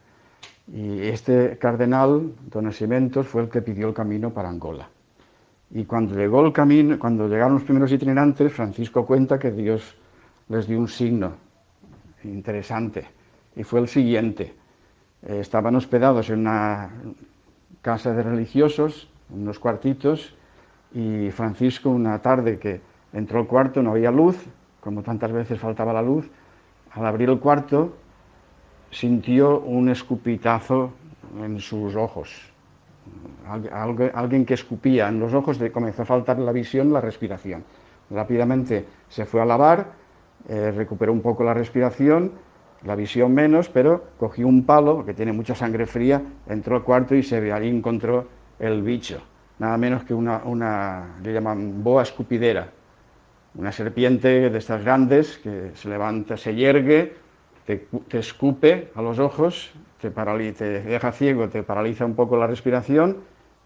[0.74, 4.90] Y este cardenal, Don Nacimientos, fue el que pidió el camino para Angola.
[5.72, 9.96] Y cuando llegó el camino, cuando llegaron los primeros itinerantes, Francisco cuenta que Dios
[10.50, 11.34] les dio un signo
[12.24, 13.06] interesante
[13.56, 14.54] y fue el siguiente.
[15.24, 16.90] Eh, estaban hospedados en una
[17.82, 20.34] casa de religiosos, unos cuartitos,
[20.94, 22.82] y Francisco una tarde que
[23.14, 24.38] entró al cuarto, no había luz,
[24.80, 26.30] como tantas veces faltaba la luz,
[26.92, 27.94] al abrir el cuarto
[28.91, 30.91] sintió un escupitazo
[31.41, 32.52] en sus ojos.
[34.13, 37.63] alguien que escupía en los ojos, le comenzó a faltar la visión, la respiración.
[38.10, 39.91] Rápidamente se fue a lavar,
[40.47, 42.32] eh, recuperó un poco la respiración,
[42.84, 47.15] la visión menos, pero cogió un palo, que tiene mucha sangre fría, entró al cuarto
[47.15, 48.28] y se ahí encontró
[48.60, 49.21] el bicho.
[49.60, 52.69] Nada menos que una, una, le llaman boa escupidera,
[53.56, 57.15] una serpiente de estas grandes que se levanta, se yergue,
[57.68, 63.18] te, escupe a los ojos, te, deja ciego, te paraliza un poco la respiración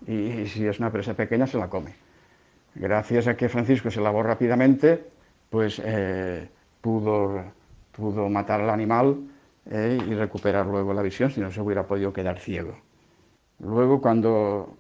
[0.08, 1.94] y, si es una presa pequeña se la come.
[2.74, 5.04] Gracias a que Francisco se lavó rápidamente,
[5.50, 6.50] pues eh,
[6.82, 7.44] pudo,
[7.92, 9.18] pudo matar al animal
[9.70, 12.76] eh, y recuperar luego la visión, si no se hubiera podido quedar ciego.
[13.60, 14.78] Luego, cuando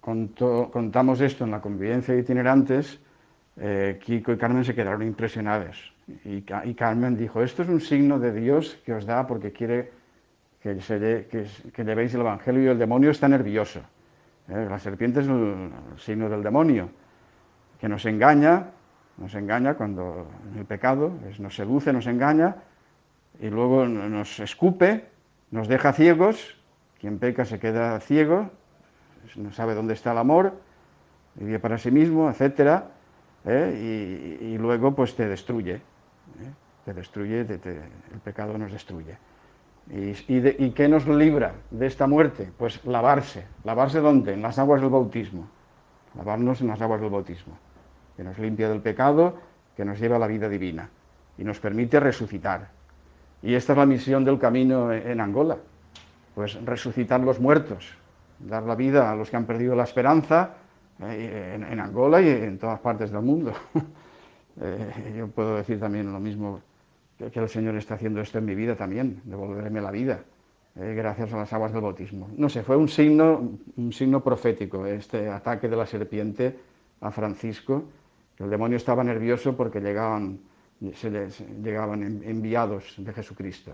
[0.00, 2.98] contamos esto en la convivencia de itinerantes,
[3.58, 5.95] eh, Kiko y Carmen se quedaron impresionados.
[6.24, 9.90] Y, Carmen dijo, esto es un signo de Dios que os da porque quiere
[10.62, 13.80] que, que, llevéis el Evangelio y el demonio está nervioso.
[14.48, 14.66] ¿eh?
[14.70, 16.90] La serpiente es el, signo del demonio,
[17.80, 18.70] que nos engaña,
[19.18, 22.56] nos engaña cuando en el pecado, nos seduce, nos engaña
[23.40, 25.06] y luego nos escupe,
[25.50, 26.56] nos deja ciegos,
[27.00, 28.50] quien peca se queda ciego,
[29.34, 30.52] no sabe dónde está el amor,
[31.34, 32.84] vive para sí mismo, etc.
[33.44, 34.38] ¿eh?
[34.40, 35.80] y, luego pues te destruye.
[36.86, 39.18] Te destruye, el pecado nos destruye.
[39.90, 42.48] ¿Y, qué nos libra de esta muerte?
[42.56, 43.44] Pues lavarse.
[43.64, 44.34] ¿Lavarse dónde?
[44.34, 45.48] En las aguas del bautismo.
[46.16, 47.58] Lavarnos en las aguas del bautismo,
[48.16, 49.34] que nos limpia del pecado,
[49.76, 50.88] que nos lleva a la vida divina
[51.36, 52.68] y nos permite resucitar.
[53.42, 55.58] Y esta es la misión del camino en Angola,
[56.36, 57.98] pues resucitar los muertos,
[58.38, 60.54] dar la vida a los que han perdido la esperanza
[61.02, 63.52] eh, en Angola y en todas partes del mundo.
[64.58, 66.62] Eh, yo puedo decir también lo mismo
[67.18, 70.22] que, el Señor está haciendo esto en mi vida también, devolverme la vida,
[70.76, 72.28] eh, gracias a las aguas del bautismo.
[72.36, 76.58] No sé, fue un signo, un signo profético este ataque de la serpiente
[77.00, 77.84] a Francisco.
[78.38, 80.40] El demonio estaba nervioso porque llegaban,
[80.94, 81.10] se
[81.62, 83.72] llegaban enviados de Jesucristo.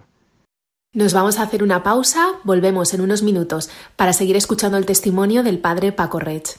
[0.95, 5.43] Nos vamos a hacer una pausa, volvemos en unos minutos para seguir escuchando el testimonio
[5.43, 6.59] del padre Paco Rech.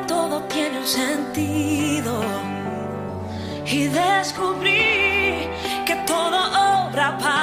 [0.00, 2.20] todo tiene un sentido.
[3.66, 5.48] Y descubrí
[5.86, 6.36] que todo
[6.86, 7.41] obra para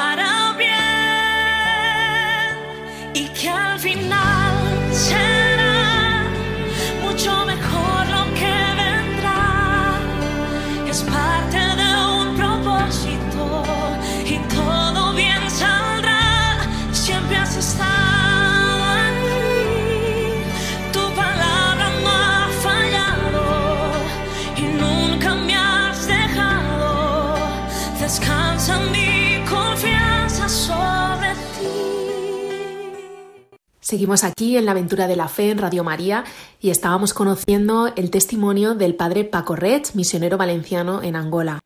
[33.89, 36.23] Seguimos aquí en la aventura de la fe en Radio María
[36.59, 41.59] y estábamos conociendo el testimonio del padre Paco Ret, misionero valenciano en Angola.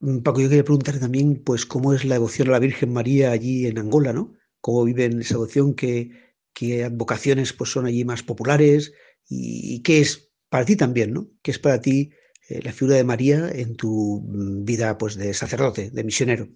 [0.00, 3.30] Mm, Paco, yo quería preguntar también, pues, cómo es la devoción a la Virgen María
[3.30, 4.32] allí en Angola, ¿no?
[4.62, 6.12] Cómo viven esa devoción, qué,
[6.54, 8.94] qué advocaciones pues, son allí más populares
[9.28, 11.26] y, qué es para ti también, ¿no?
[11.42, 12.10] ¿Qué es para ti
[12.48, 16.48] eh, la figura de María en tu mm, vida, pues, de sacerdote, de misionero?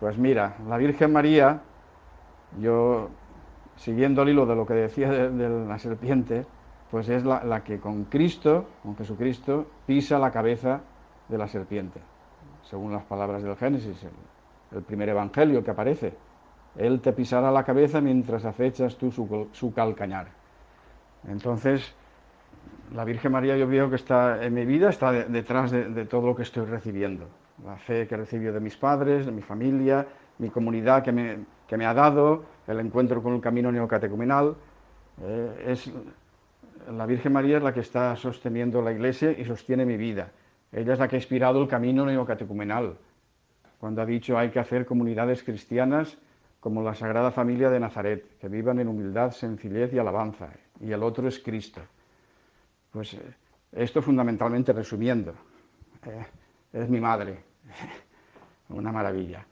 [0.00, 1.62] Pues mira, la Virgen María,
[2.60, 3.12] yo
[3.76, 6.44] siguiendo el hilo de lo que decía de, la serpiente,
[6.90, 10.80] pues es la, que con Cristo, con Jesucristo, pisa la cabeza
[11.28, 12.00] de la serpiente,
[12.62, 13.96] según las palabras del Génesis,
[14.72, 16.14] el, primer evangelio que aparece.
[16.76, 20.28] Él te pisará la cabeza mientras acechas tú su, calcañar.
[21.26, 21.94] Entonces,
[22.94, 26.36] la Virgen María yo veo que está en mi vida, está detrás de, todo lo
[26.36, 27.26] que estoy recibiendo.
[27.64, 30.06] La fe que recibido de mis padres, de mi familia,
[30.38, 34.56] mi comunidad que me ha dado, el encuentro con el camino neocatecumenal.
[35.22, 35.90] Eh, es,
[36.90, 40.30] la Virgen María es la que está sosteniendo la Iglesia y sostiene mi vida.
[40.72, 42.96] Ella es la que ha inspirado el camino neocatecumenal,
[43.78, 46.18] cuando ha dicho hay que hacer comunidades cristianas
[46.60, 50.50] como la Sagrada Familia de Nazaret, que vivan en humildad, sencillez y alabanza,
[50.80, 51.80] y el otro es Cristo.
[52.90, 53.20] Pues eh,
[53.72, 55.34] esto fundamentalmente resumiendo,
[56.04, 56.26] eh,
[56.72, 57.38] es mi madre,
[58.70, 59.46] una maravilla.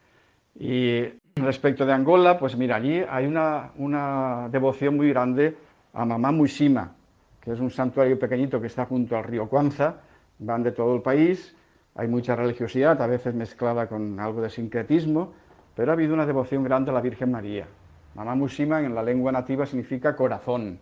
[0.57, 1.05] Y
[1.37, 5.57] Respecto de Angola, pues mira, allí hay una, devoción muy grande
[5.93, 6.93] a Mamá Muisima,
[7.41, 9.97] que es un santuario pequeñito que está junto al río Cuanza,
[10.39, 11.57] van de todo el país,
[11.97, 15.33] hay mucha religiosidad, a veces mezclada con algo de sincretismo,
[15.75, 17.67] pero ha habido una devoción grande a la Virgen María.
[18.15, 20.79] Mamá Muisima en la lengua nativa significa corazón,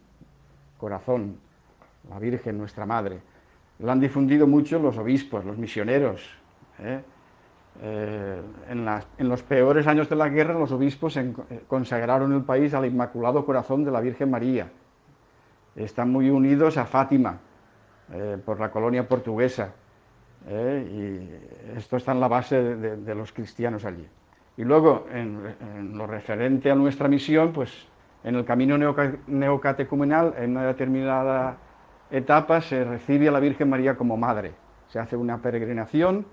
[0.77, 1.39] corazón,
[2.11, 3.21] la Virgen, nuestra Madre.
[3.79, 6.29] La han difundido mucho los obispos, los misioneros.
[6.79, 7.01] ¿eh?
[7.81, 11.33] Eh, en, los peores años de la guerra, los obispos eh,
[11.66, 14.70] consagraron el país al Inmaculado Corazón de la Virgen María.
[15.75, 17.39] Están muy unidos a Fátima
[18.12, 19.73] eh, por la colonia portuguesa.
[20.47, 21.31] y
[21.77, 24.07] esto está en la base de, los cristianos allí.
[24.57, 27.70] Y luego, en, lo referente a nuestra misión, pues
[28.23, 28.77] en el camino
[29.27, 31.57] neocatecumenal, en una determinada
[32.11, 34.53] etapa, se recibe a la Virgen María como madre.
[34.89, 36.27] Se hace una peregrinación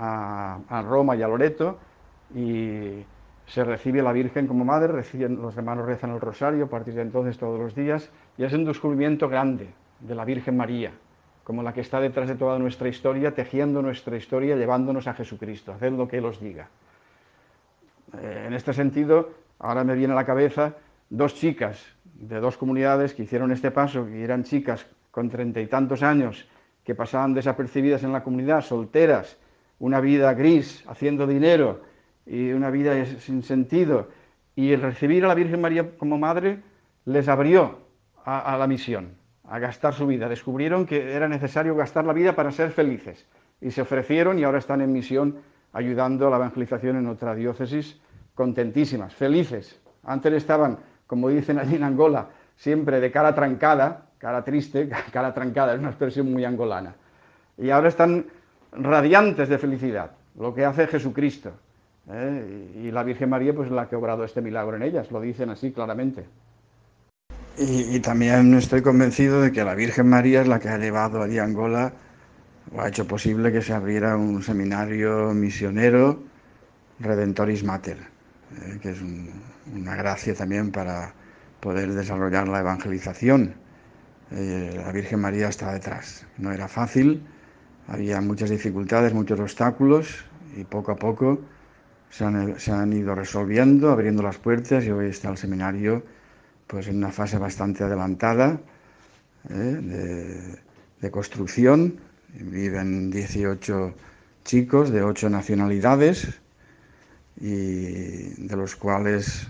[0.00, 1.78] a, Roma y a Loreto
[2.34, 3.04] y
[3.46, 6.94] se recibe a la Virgen como madre, reciben, los hermanos rezan el rosario a partir
[6.94, 9.68] de entonces todos los días y es un descubrimiento grande
[10.00, 10.92] de la Virgen María,
[11.44, 15.72] como la que está detrás de toda nuestra historia, tejiendo nuestra historia, llevándonos a Jesucristo,
[15.72, 16.68] hacer lo que Él os diga.
[18.18, 20.74] Eh, en este sentido, ahora me viene a la cabeza
[21.10, 21.84] dos chicas
[22.14, 26.48] de dos comunidades que hicieron este paso, que eran chicas con treinta y tantos años,
[26.84, 29.36] que pasaban desapercibidas en la comunidad, solteras,
[29.80, 31.80] una vida gris, haciendo dinero
[32.26, 34.08] y una vida sin sentido.
[34.54, 36.60] Y el recibir a la Virgen María como madre
[37.06, 37.78] les abrió
[38.24, 40.28] a, la misión, a gastar su vida.
[40.28, 43.26] Descubrieron que era necesario gastar la vida para ser felices.
[43.60, 45.38] Y se ofrecieron y ahora están en misión
[45.72, 47.98] ayudando a la evangelización en otra diócesis,
[48.34, 49.80] contentísimas, felices.
[50.04, 55.72] Antes estaban, como dicen allí en Angola, siempre de cara trancada, cara triste, cara trancada,
[55.72, 56.94] es una expresión muy angolana.
[57.56, 58.26] Y ahora están
[58.72, 61.52] radiantes de felicidad, lo que hace Jesucristo.
[62.10, 62.70] ¿eh?
[62.84, 65.50] Y la Virgen María, pues la que ha obrado este milagro en ellas, lo dicen
[65.50, 66.24] así claramente.
[67.58, 71.24] Y, también estoy convencido de que la Virgen María es la que ha llevado a
[71.24, 71.92] Angola,
[72.74, 76.22] o ha hecho posible que se abriera un seminario misionero,
[77.00, 78.78] Redentoris Mater, ¿eh?
[78.80, 78.98] que es
[79.74, 81.12] una gracia también para
[81.60, 83.54] poder desarrollar la evangelización.
[84.30, 86.26] Eh, la Virgen María está detrás.
[86.38, 87.22] No era fácil,
[87.88, 90.24] había muchas dificultades, muchos obstáculos
[90.56, 91.40] y poco a poco
[92.10, 96.02] se han, ido resolviendo, abriendo las puertas y hoy está el seminario
[96.66, 98.60] pues en una fase bastante adelantada
[99.48, 100.58] ¿eh?
[101.00, 102.00] de, construcción.
[102.32, 103.94] Viven 18
[104.44, 106.28] chicos de 8 nacionalidades
[107.40, 109.48] y de los cuales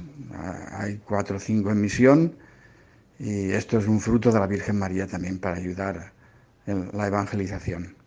[0.73, 2.35] hay 4 o 5 en misión
[3.19, 6.13] y esto es un fruto de la Virgen María también para ayudar
[6.67, 8.00] en la evangelización.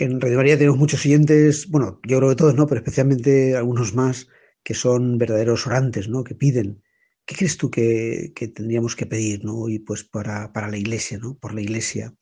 [0.00, 2.68] En Radio María tenemos muchos siguientes, bueno, yo creo que todos, ¿no?
[2.68, 4.28] Pero especialmente algunos más
[4.62, 6.22] que son verdaderos orantes, ¿no?
[6.22, 6.84] Que piden.
[7.26, 9.68] ¿Qué crees tú que, tendríamos que pedir, ¿no?
[9.68, 11.36] Y pues para, para, la iglesia, ¿no?
[11.36, 12.14] Por la iglesia.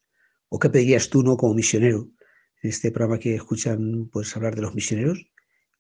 [0.48, 1.36] ¿O qué pedirías tú, ¿no?
[1.36, 2.08] Como misionero.
[2.62, 5.30] En este programa que escuchan, pues hablar de los misioneros.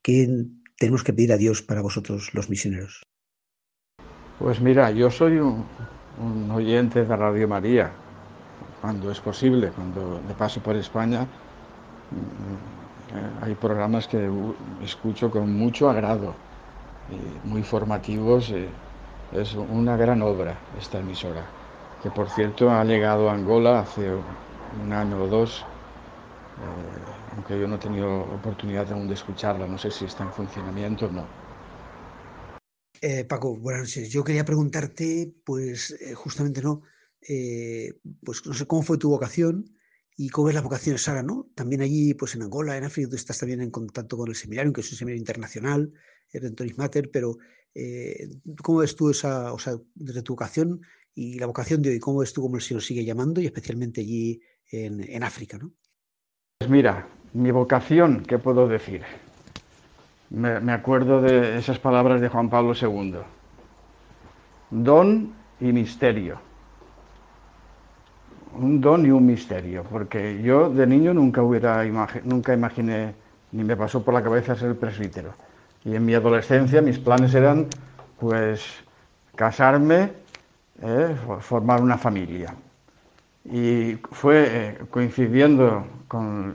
[0.02, 0.28] ¿Qué
[0.76, 3.04] tenemos que pedir a Dios para vosotros, los misioneros?
[4.38, 5.64] Pues mira, yo soy un,
[6.22, 7.90] un oyente de Radio María,
[8.82, 11.26] cuando es posible, cuando de paso por España
[13.42, 14.30] hay programas que
[14.80, 16.44] escucho con mucho agrado,
[17.42, 18.82] muy formativos, eh,
[19.30, 21.56] Es una gran obra esta emisora,
[21.98, 25.72] que por cierto ha llegado a Angola hace un año o dos,
[26.56, 30.32] eh, aunque yo no he tenido oportunidad aún de escucharla, no sé si está en
[30.32, 31.36] funcionamiento o no.
[33.02, 34.10] Eh, Paco, buenas noches.
[34.10, 36.82] Yo quería preguntarte, pues eh, justamente no,
[38.24, 39.75] pues no sé cómo fue tu vocación
[40.16, 41.48] y cómo es la vocación Sara, ¿no?
[41.54, 44.72] También allí, pues en Angola, en África, tú estás también en contacto con el seminario,
[44.72, 45.92] que es un seminario internacional,
[46.32, 47.36] el Redentoris Mater, pero
[47.74, 48.28] eh,
[48.62, 50.80] ¿cómo ves tú esa, o sea, desde tu vocación
[51.14, 54.00] y la vocación de hoy, cómo ves tú cómo el Señor sigue llamando y especialmente
[54.00, 54.40] allí
[54.70, 55.72] en, África, ¿no?
[56.58, 59.02] Pues mira, mi vocación, ¿qué puedo decir?
[60.30, 63.18] Me acuerdo de esas palabras de Juan Pablo II.
[64.70, 66.45] Don y misterio
[68.58, 71.84] un don y un misterio, porque yo de niño nunca hubiera
[72.24, 73.14] nunca imaginé
[73.52, 75.34] ni me pasó por la cabeza ser presbítero.
[75.84, 77.66] Y en mi adolescencia mis planes eran
[78.18, 78.62] pues
[79.34, 80.10] casarme,
[80.82, 82.54] eh, formar una familia.
[83.44, 86.54] Y fue eh, coincidiendo con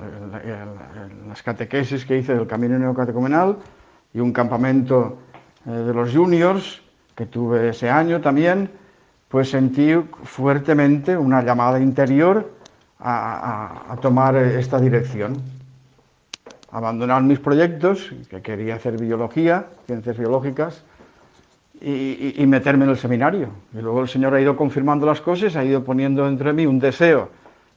[1.28, 3.58] las catequesis que hice del Camino Neocatecumenal
[4.14, 5.18] y un campamento
[5.66, 6.82] eh, de los juniors
[7.16, 8.70] que tuve ese año también,
[9.32, 12.52] pues sentí fuertemente una llamada interior
[13.00, 15.42] a, tomar esta dirección.
[16.72, 20.84] Abandonar mis proyectos, que quería hacer biología, ciencias biológicas,
[21.82, 23.50] y, meterme en el seminario.
[23.74, 26.80] Y luego el Señor ha ido confirmando las cosas, ha ido poniendo entre mí un
[26.80, 27.30] deseo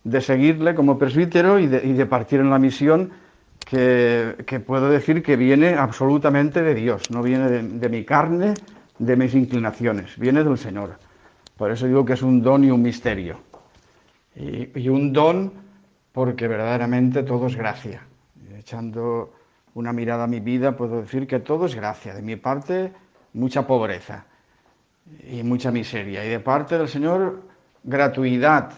[0.02, 3.12] de seguirle como presbítero y de, partir en la misión
[3.64, 8.54] que, puedo decir que viene absolutamente de Dios, no viene de mi carne,
[8.98, 10.98] de mis inclinaciones, viene del Señor.
[11.56, 13.38] Por eso digo que es un don y un misterio.
[14.36, 15.52] Y, un don
[16.12, 18.02] porque verdaderamente todo es gracia.
[18.58, 19.32] Echando
[19.74, 22.14] una mirada a mi vida puedo decir que todo es gracia.
[22.14, 22.92] De mi parte,
[23.32, 24.26] mucha pobreza
[25.30, 26.24] y mucha miseria.
[26.24, 27.42] Y de parte del Señor,
[27.84, 28.72] gratuidad,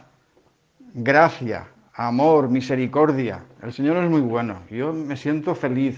[0.93, 3.43] gracia, amor, misericordia.
[3.63, 4.61] El Señor es muy bueno.
[4.71, 5.97] Yo me siento feliz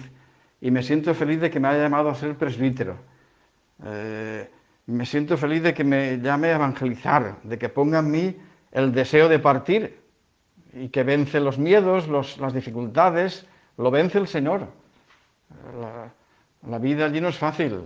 [0.61, 2.97] y me siento feliz de que me haya llamado a ser presbítero.
[3.85, 4.49] Eh,
[4.93, 8.37] me siento feliz de que me llame a evangelizar, de que ponga en mí
[8.73, 10.01] el deseo de partir
[10.73, 14.67] y que vence los miedos, las dificultades, lo vence el Señor.
[16.67, 17.81] La, vida allí no es fácil.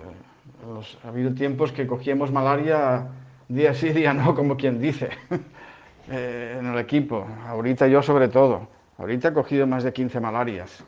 [1.04, 3.08] ha habido tiempos que cogíamos malaria
[3.48, 5.10] día sí, día no, como quien dice,
[6.08, 7.26] eh, en el equipo.
[7.46, 8.68] Ahorita yo sobre todo.
[8.98, 10.84] Ahorita he cogido más de 15 malarias.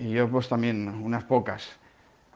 [0.00, 1.78] Y, y yo pues también unas pocas.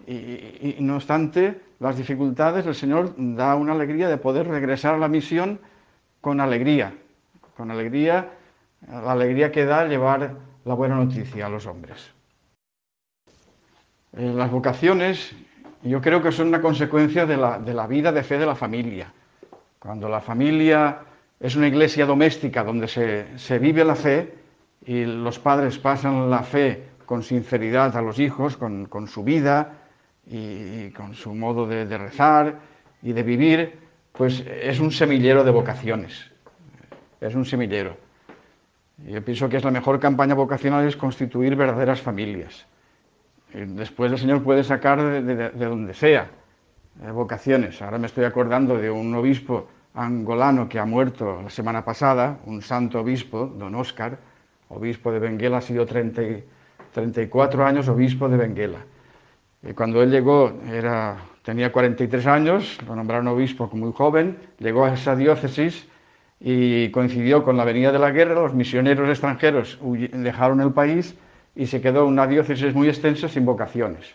[0.07, 5.09] Y, no obstante las dificultades, el Señor da una alegría de poder regresar a la
[5.09, 5.61] misión
[6.21, 6.95] con alegría,
[7.57, 8.31] con alegría,
[8.89, 12.13] la alegría que da llevar la buena noticia a los hombres.
[14.17, 15.35] Eh, las vocaciones
[15.83, 18.55] yo creo que son una consecuencia de la, de la vida de fe de la
[18.55, 19.13] familia.
[19.79, 21.01] Cuando la familia
[21.39, 24.35] es una iglesia doméstica donde se, se vive la fe
[24.87, 29.84] y los padres pasan la fe con sinceridad a los hijos, con, con su vida,
[30.27, 32.61] y, con su modo de, rezar
[33.03, 33.79] y de vivir,
[34.13, 36.31] pues es un semillero de vocaciones.
[37.21, 37.97] Es un semillero.
[38.99, 42.67] Yo pienso que es la mejor campaña vocacional es constituir verdaderas familias.
[43.53, 46.31] Después el Señor puede sacar de, donde sea
[47.03, 47.81] eh, vocaciones.
[47.83, 52.63] Ahora me estoy acordando de un obispo angolano que ha muerto la semana pasada, un
[52.63, 54.19] santo obispo, don Oscar,
[54.69, 56.23] obispo de Benguela, ha sido 30,
[56.93, 58.79] 34 años obispo de Benguela.
[59.67, 64.93] Y cuando él llegó, era, tenía 43 años, lo nombraron obispo muy joven, llegó a
[64.93, 65.87] esa diócesis
[66.39, 69.79] y coincidió con la venida de la guerra, los misioneros extranjeros
[70.13, 71.15] dejaron el país
[71.55, 74.15] y se quedó una diócesis muy extensa sin vocaciones.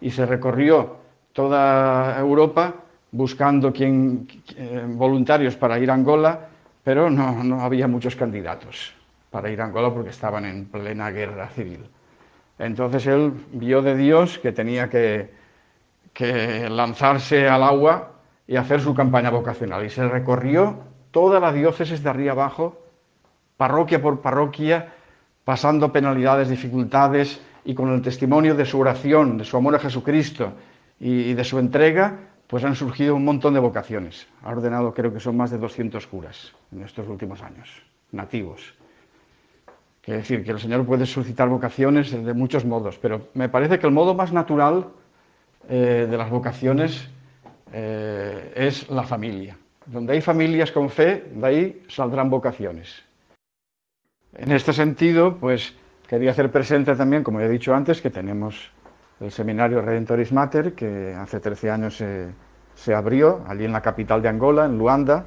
[0.00, 0.96] Y se recorrió
[1.32, 2.74] toda Europa
[3.12, 6.48] buscando eh, voluntarios para ir a Angola,
[6.82, 8.92] pero no, no había muchos candidatos
[9.30, 11.84] para ir a Angola porque estaban en plena guerra civil.
[12.58, 15.30] Entonces él vio de Dios que tenía que,
[16.68, 18.12] lanzarse al agua
[18.46, 19.84] y hacer su campaña vocacional.
[19.84, 20.76] Y se recorrió
[21.10, 22.78] toda la diócesis de arriba abajo,
[23.56, 24.92] parroquia por parroquia,
[25.44, 30.52] pasando penalidades, dificultades, y con el testimonio de su oración, de su amor a Jesucristo
[30.98, 34.26] y de su entrega, pues han surgido un montón de vocaciones.
[34.42, 38.74] Ha ordenado, creo que son más de 200 curas en estos últimos años, nativos.
[40.02, 43.86] Quiere decir que el Señor puede suscitar vocaciones de muchos modos, pero me parece que
[43.86, 44.88] el modo más natural
[45.68, 47.08] eh, de las vocaciones
[47.72, 49.56] eh, es la familia.
[49.86, 53.04] Donde hay familias con fe, de ahí saldrán vocaciones.
[54.34, 55.72] En este sentido, pues
[56.08, 58.72] quería hacer presente también, como he dicho antes, que tenemos
[59.20, 62.02] el seminario Redentoris Mater, que hace 13 años
[62.74, 65.26] se abrió allí en la capital de Angola, en Luanda,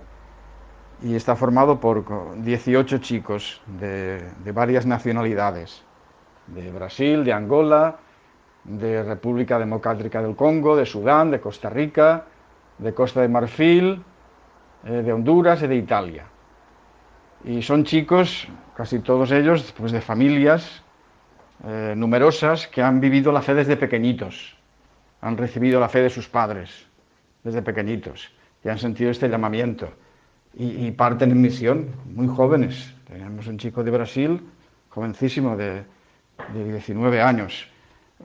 [1.02, 4.24] y está formado por 18 chicos de,
[4.54, 5.84] varias nacionalidades,
[6.48, 7.98] de Brasil, de Angola,
[8.64, 12.26] de República Democrática del Congo, de Sudán, de Costa Rica,
[12.78, 14.04] de Costa de Marfil,
[14.86, 16.26] eh, de Honduras y de Italia.
[17.43, 20.84] Y son chicos, casi todos ellos, pues de familias
[21.66, 24.58] eh, numerosas que han vivido la fe desde pequeñitos,
[25.22, 26.88] han recibido la fe de sus padres
[27.43, 28.32] desde pequeñitos
[28.64, 29.89] y han sentido este llamamiento
[30.58, 32.93] y, parten en misión, muy jóvenes.
[33.08, 34.41] Tenemos un chico de Brasil,
[34.89, 35.84] jovencísimo, de,
[36.53, 37.68] 19 años.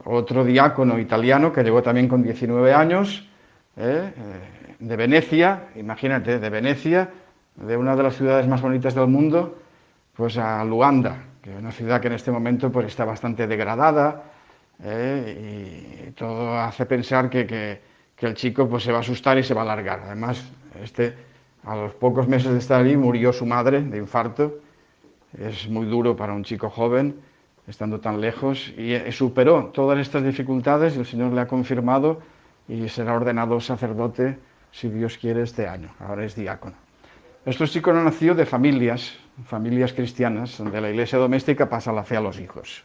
[0.04, 3.28] Otro diácono italiano que llegó también con 19 años,
[3.76, 4.12] ¿eh?
[4.16, 7.10] Eh, de Venecia, imagínate, de Venecia,
[7.54, 9.58] de una de las ciudades más bonitas del mundo,
[10.14, 14.24] pues a Luanda, que es una ciudad que en este momento pues, está bastante degradada,
[14.82, 16.06] ¿eh?
[16.08, 17.80] y todo hace pensar que, que,
[18.16, 20.00] que, el chico pues, se va a asustar y se va a largar.
[20.04, 20.42] Además,
[20.82, 21.29] este
[21.64, 24.58] a los pocos meses de estar allí murió su madre de infarto.
[25.38, 27.20] Es muy duro para un chico joven,
[27.66, 32.20] estando tan lejos, y superó todas estas dificultades y el Señor le ha confirmado
[32.68, 34.38] y será ordenado sacerdote,
[34.72, 35.90] si Dios quiere, este año.
[35.98, 36.74] Ahora es diácono.
[37.44, 42.16] Estos chicos han nacido de familias, familias cristianas, donde la iglesia doméstica pasa la fe
[42.16, 42.84] a los hijos.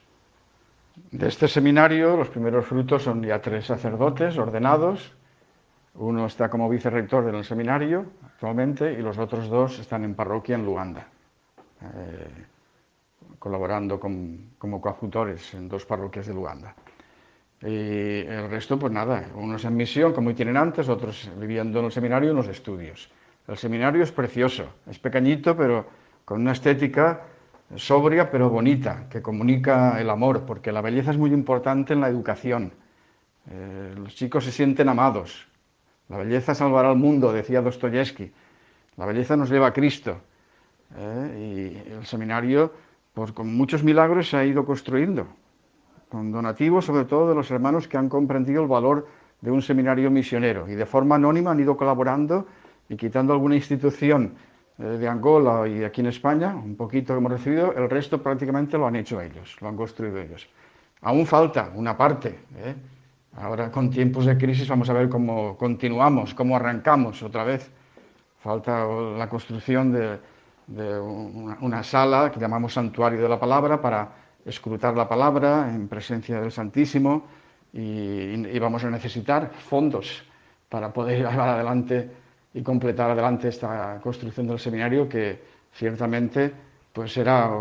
[1.11, 5.13] De este seminario, los primeros frutos son ya tres sacerdotes ordenados,
[5.97, 10.65] uno está como vicerrector del seminario actualmente y los otros dos están en parroquia en
[10.65, 11.07] Luanda,
[11.81, 12.27] eh,
[13.39, 16.75] colaborando como coadjutores en dos parroquias de Luanda.
[17.61, 22.27] Y el resto, pues nada, unos en misión como itinerantes, otros viviendo en el seminario
[22.27, 23.09] y en los estudios.
[23.47, 25.85] El seminario es precioso, es pequeñito, pero
[26.25, 27.21] con una estética
[27.75, 32.09] sobria pero bonita, que comunica el amor, porque la belleza es muy importante en la
[32.09, 32.73] educación.
[33.49, 35.47] Eh, los chicos se sienten amados,
[36.09, 38.31] la belleza salvará al mundo, decía Dostoyevsky.
[38.97, 40.17] La belleza nos lleva a Cristo.
[40.95, 41.81] ¿eh?
[41.87, 42.71] Y el seminario,
[43.13, 45.27] pues con muchos milagros, se ha ido construyendo,
[46.09, 49.07] con donativos sobre todo de los hermanos que han comprendido el valor
[49.41, 52.47] de un seminario misionero y de forma anónima han ido colaborando
[52.87, 54.35] y quitando alguna institución
[54.77, 58.77] eh, de Angola y aquí en España, un poquito que hemos recibido, el resto prácticamente
[58.77, 60.47] lo han hecho ellos, lo han construido ellos.
[61.01, 62.39] Aún falta una parte.
[62.57, 62.75] ¿eh?
[63.37, 67.69] Ahora con tiempos de crisis vamos a ver cómo continuamos, cómo arrancamos otra vez.
[68.39, 74.09] Falta la construcción de, una, sala que llamamos santuario de la palabra para
[74.45, 77.27] escrutar la palabra en presencia del Santísimo
[77.73, 80.23] y, vamos a necesitar fondos
[80.69, 82.09] para poder llevar adelante
[82.53, 86.53] y completar adelante esta construcción del seminario que ciertamente
[86.93, 87.51] pues será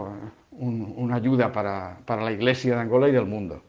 [0.52, 3.60] una ayuda para la Iglesia de Angola y del mundo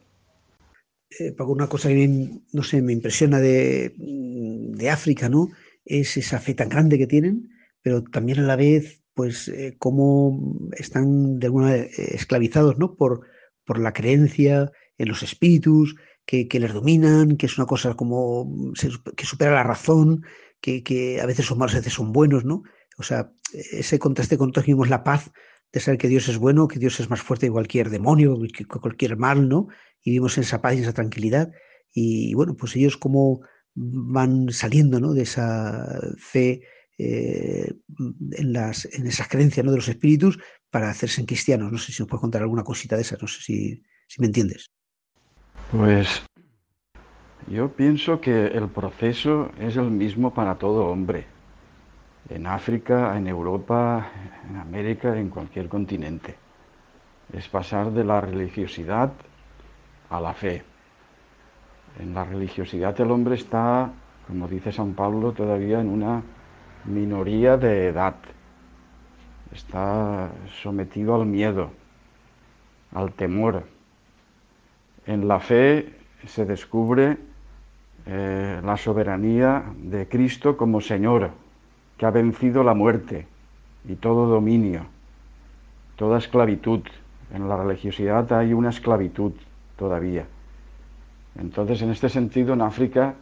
[1.20, 5.49] eh, una cosa que no sé, me impresiona de, de, África, ¿no?
[5.86, 7.49] Es esa fe tan grande que tienen,
[7.82, 12.95] pero también a la vez, pues, eh, cómo están de alguna eh, esclavizados, ¿no?
[12.95, 13.22] Por,
[13.66, 15.95] por la creencia en los espíritus,
[16.26, 18.74] que, que les dominan, que es una cosa como
[19.16, 20.24] que supera la razón,
[20.60, 22.64] que, que, a veces son malos, a veces son buenos, ¿no?
[22.97, 25.32] O sea, ese contraste con todos la paz
[25.76, 28.63] de saber que Dios es bueno, que Dios es más fuerte que cualquier demonio, que
[28.63, 29.67] cualquier mal, ¿no?
[30.01, 31.51] y vivimos en esa paz y esa tranquilidad.
[31.93, 33.41] Y bueno, pues ellos cómo
[33.73, 35.11] van saliendo ¿no?
[35.11, 36.61] de esa fe
[36.97, 37.73] eh,
[38.32, 39.71] en, las, en esas creencias ¿no?
[39.71, 41.73] de los espíritus para hacerse en cristianos.
[41.73, 44.28] No sé si nos puedes contar alguna cosita de esa, no sé si, si me
[44.28, 44.71] entiendes.
[45.71, 46.23] Pues
[47.51, 51.26] yo pienso que el proceso es el mismo para todo hombre,
[52.30, 54.07] en África, en Europa,
[54.49, 56.36] en América, en cualquier continente.
[57.34, 59.11] Es pasar de la religiosidad
[60.09, 60.63] a la fe.
[61.99, 63.91] En la religiosidad el hombre está,
[64.28, 66.23] como dice San Pablo, todavía en una
[66.86, 68.15] minoría de edad.
[69.51, 71.71] Está sometido al miedo,
[72.93, 73.63] al temor.
[75.05, 75.93] En la fe
[76.26, 77.17] se descubre
[78.07, 81.32] eh, la soberanía de Cristo como Señor,
[81.98, 83.28] que ha vencido la muerte
[83.88, 84.86] y todo dominio,
[85.96, 86.82] toda esclavitud.
[87.34, 89.34] En la religiosidad hay una esclavitud
[89.78, 90.26] todavía.
[91.38, 93.16] Entonces, en este sentido, en África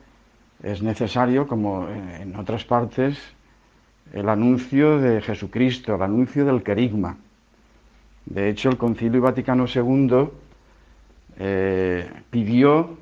[0.62, 3.18] es necesario, como en otras partes,
[4.12, 7.18] el anuncio de Jesucristo, el anuncio del querigma.
[8.26, 10.30] De hecho, el Concilio Vaticano II
[11.38, 12.98] eh, pidió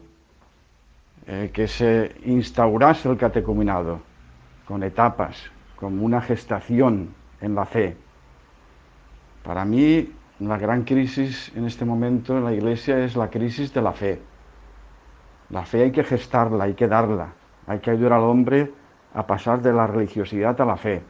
[1.27, 4.01] eh, que se instaurase el catecumenado
[4.65, 5.51] con etapas,
[5.81, 7.09] como una gestación
[7.41, 7.97] en la fe.
[9.43, 13.81] Para mí, la gran crisis en este momento en la Iglesia es la crisis de
[13.81, 14.21] la fe.
[15.49, 17.33] La fe hay que gestarla, hay que darla,
[17.65, 18.71] hay que ayudar al hombre
[19.15, 21.01] a pasar de la religiosidad a la fe.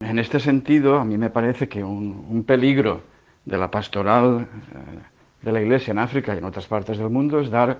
[0.00, 3.02] En este sentido, a mí me parece que un, peligro
[3.44, 4.98] de la pastoral eh,
[5.42, 7.78] de la Iglesia en África y en otras partes del mundo es dar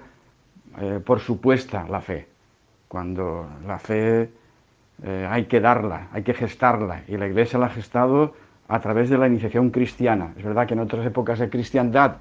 [0.79, 2.29] eh, por supuesta la fe,
[2.87, 4.31] cuando la fe
[5.03, 8.35] eh, hay que darla, hay que gestarla, y la Iglesia la ha gestado
[8.69, 10.33] a través de la iniciación cristiana.
[10.37, 12.17] Es verdad que en otras épocas de cristiandad,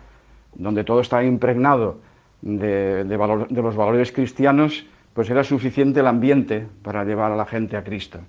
[0.54, 2.00] donde todo estaba impregnado
[2.42, 7.78] de, de los valores cristianos, pues era suficiente el ambiente para llevar a la gente
[7.78, 8.20] a Cristo.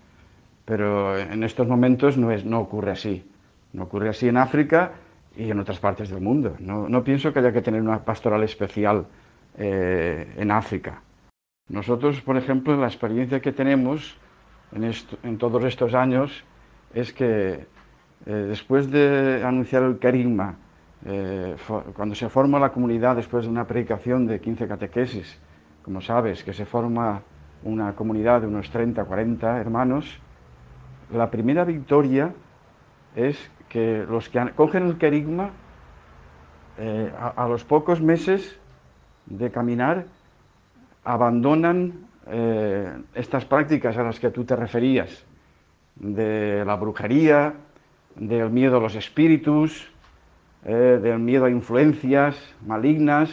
[0.64, 3.24] Pero en estos momentos no, es, no ocurre así.
[3.72, 4.92] No ocurre así en África
[5.36, 6.56] y en otras partes del mundo.
[6.60, 9.06] No, pienso que haya que tener una pastoral especial
[9.58, 11.02] eh, en África.
[11.68, 14.16] Nosotros, por ejemplo, la experiencia que tenemos
[14.72, 16.44] en, todos estos años
[16.92, 17.66] es que
[18.26, 20.56] eh, después de anunciar el carisma,
[21.04, 21.56] eh,
[21.94, 25.38] cuando se forma la comunidad después de una predicación de 15 catequesis,
[25.82, 27.22] como sabes, que se forma
[27.62, 30.20] una comunidad de unos 30, 40 hermanos,
[31.12, 32.34] la primera victoria
[33.14, 35.50] es que los que cogen el querigma,
[36.78, 38.58] eh, a, los pocos meses
[39.26, 40.06] de caminar,
[41.04, 45.24] abandonan eh, estas prácticas a las que tú te referías,
[45.96, 47.54] de la brujería,
[48.14, 49.90] del miedo a los espíritus,
[50.64, 53.30] eh, del miedo a influencias malignas,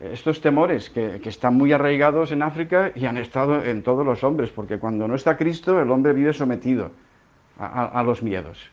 [0.00, 4.50] estos temores que, están muy arraigados en África y han estado en todos los hombres,
[4.50, 6.90] porque cuando no está Cristo el hombre vive sometido
[7.58, 8.70] a, los miedos.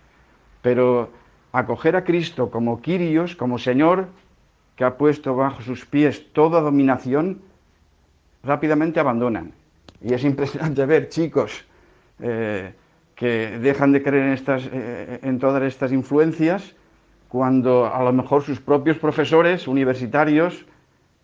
[0.61, 1.09] Pero
[1.53, 4.07] acoger a Cristo como Quirios, como Señor,
[4.75, 7.41] que ha puesto bajo sus pies toda dominación,
[8.43, 9.53] rápidamente abandonan.
[10.01, 11.65] Y es impresionante ver chicos
[12.19, 12.73] eh,
[13.15, 16.75] que dejan de creer en, estas, eh, en todas estas influencias
[17.29, 20.65] cuando a lo mejor sus propios profesores universitarios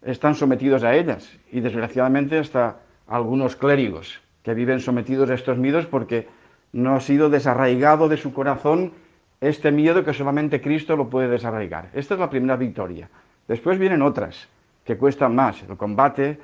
[0.01, 5.85] están sometidos a ellas y desgraciadamente hasta algunos clérigos que viven sometidos a estos miedos
[5.85, 6.27] porque
[6.71, 8.93] no ha sido desarraigado de su corazón
[9.41, 11.89] este miedo que solamente Cristo lo puede desarraigar.
[11.93, 13.09] Esta es la primera victoria.
[13.47, 14.47] Después vienen otras
[14.85, 16.39] que cuestan más, el combate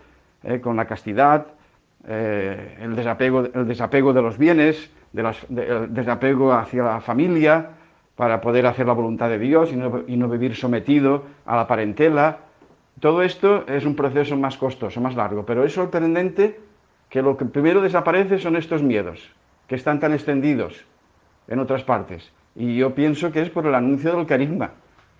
[0.45, 1.47] eh, con la castidad,
[2.07, 7.69] eh, el, desapego, el desapego de los bienes, el desapego hacia la familia
[8.15, 11.67] para poder hacer la voluntad de Dios y no, y no vivir sometido a la
[11.67, 12.37] parentela,
[12.99, 16.59] todo esto es un proceso más costoso, más largo, pero es sorprendente
[17.09, 19.31] que lo que primero desaparece son estos miedos,
[19.67, 20.85] que están tan extendidos
[21.47, 22.31] en otras partes.
[22.55, 24.71] Y yo pienso que es por el anuncio del carisma,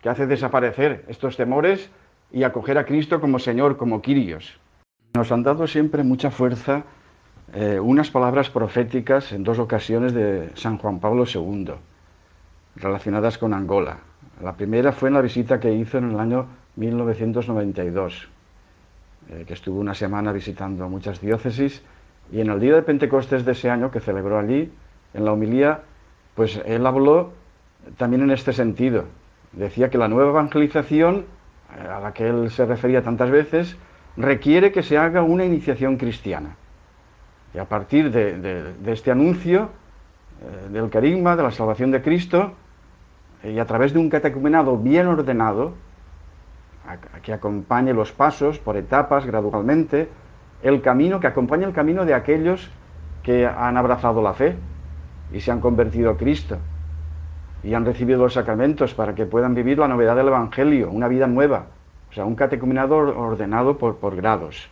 [0.02, 1.90] que hace desaparecer estos temores
[2.32, 4.60] y acoger a Cristo como Señor, como Quirios.
[5.16, 6.84] Nos han dado siempre mucha fuerza
[7.54, 11.72] eh, unas palabras proféticas en dos ocasiones de San Juan Pablo II,
[12.76, 14.00] relacionadas con Angola.
[14.44, 18.28] La primera fue en la visita que hizo en el año 1992,
[19.30, 21.82] eh, que estuvo una semana visitando muchas diócesis,
[22.30, 24.70] y en el día de Pentecostés de ese año que celebró allí,
[25.14, 25.80] en la homilía,
[26.36, 27.32] pues él habló
[27.96, 29.06] también en este sentido.
[29.54, 31.24] Decía que la nueva evangelización,
[31.74, 33.78] eh, a la que él se refería tantas veces,
[34.18, 36.56] requiere que se haga una iniciación cristiana.
[37.54, 39.70] Y a partir de, este anuncio
[40.42, 42.54] eh, del carisma, de la salvación de Cristo,
[43.44, 45.74] y a través de un catecumenado bien ordenado,
[47.24, 50.08] que acompañe los pasos por etapas, gradualmente,
[50.62, 52.70] el camino, que acompañe el camino de aquellos
[53.24, 54.56] que han abrazado la fe
[55.34, 56.58] y se han convertido a Cristo
[57.64, 61.26] y han recibido los sacramentos para que puedan vivir la novedad del Evangelio, una vida
[61.26, 61.66] nueva,
[62.16, 64.70] o sea, un catecumenado ordenado por, por grados.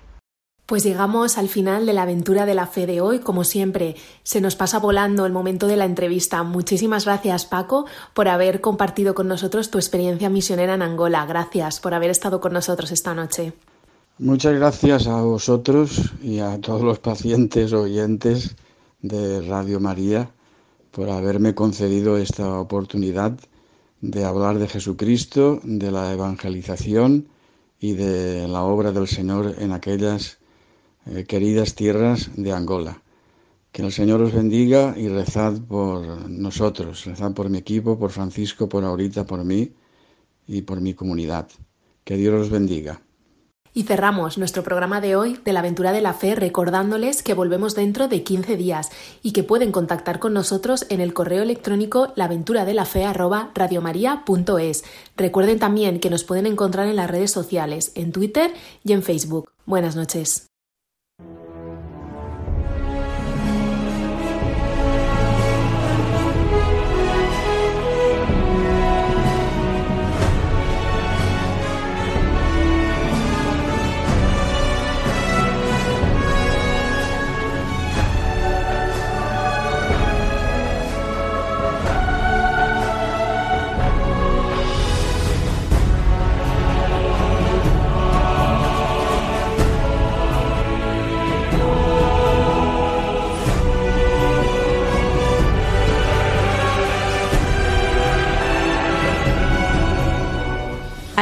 [0.65, 3.19] Pues llegamos al final de la aventura de la fe de hoy.
[3.19, 6.41] Como siempre, se nos pasa volando el momento de la entrevista.
[6.43, 11.25] Muchísimas gracias, Paco, por haber compartido con nosotros tu experiencia misionera en Angola.
[11.25, 13.51] Gracias por haber estado con nosotros esta noche.
[14.19, 18.55] Muchas gracias a vosotros y a todos los pacientes oyentes
[19.01, 20.29] de Radio María
[20.91, 23.37] por haberme concedido esta oportunidad
[24.03, 27.29] de hablar de Jesucristo, de la evangelización
[27.79, 30.39] y de la obra del Señor en aquellas
[31.05, 33.01] eh, queridas tierras de Angola.
[33.71, 38.67] Que el Señor os bendiga y rezad por nosotros, rezad por mi equipo, por Francisco,
[38.67, 39.71] por ahorita, por mí
[40.47, 41.47] y por mi comunidad.
[42.03, 43.01] Que Dios os bendiga.
[43.73, 47.73] Y cerramos nuestro programa de hoy de la aventura de la fe recordándoles que volvemos
[47.75, 54.83] dentro de 15 días y que pueden contactar con nosotros en el correo electrónico laventuradelafe@radiomaria.es.
[55.17, 58.53] Recuerden también que nos pueden encontrar en las redes sociales, en Twitter
[58.83, 59.49] y en Facebook.
[59.65, 60.52] Buenas noches.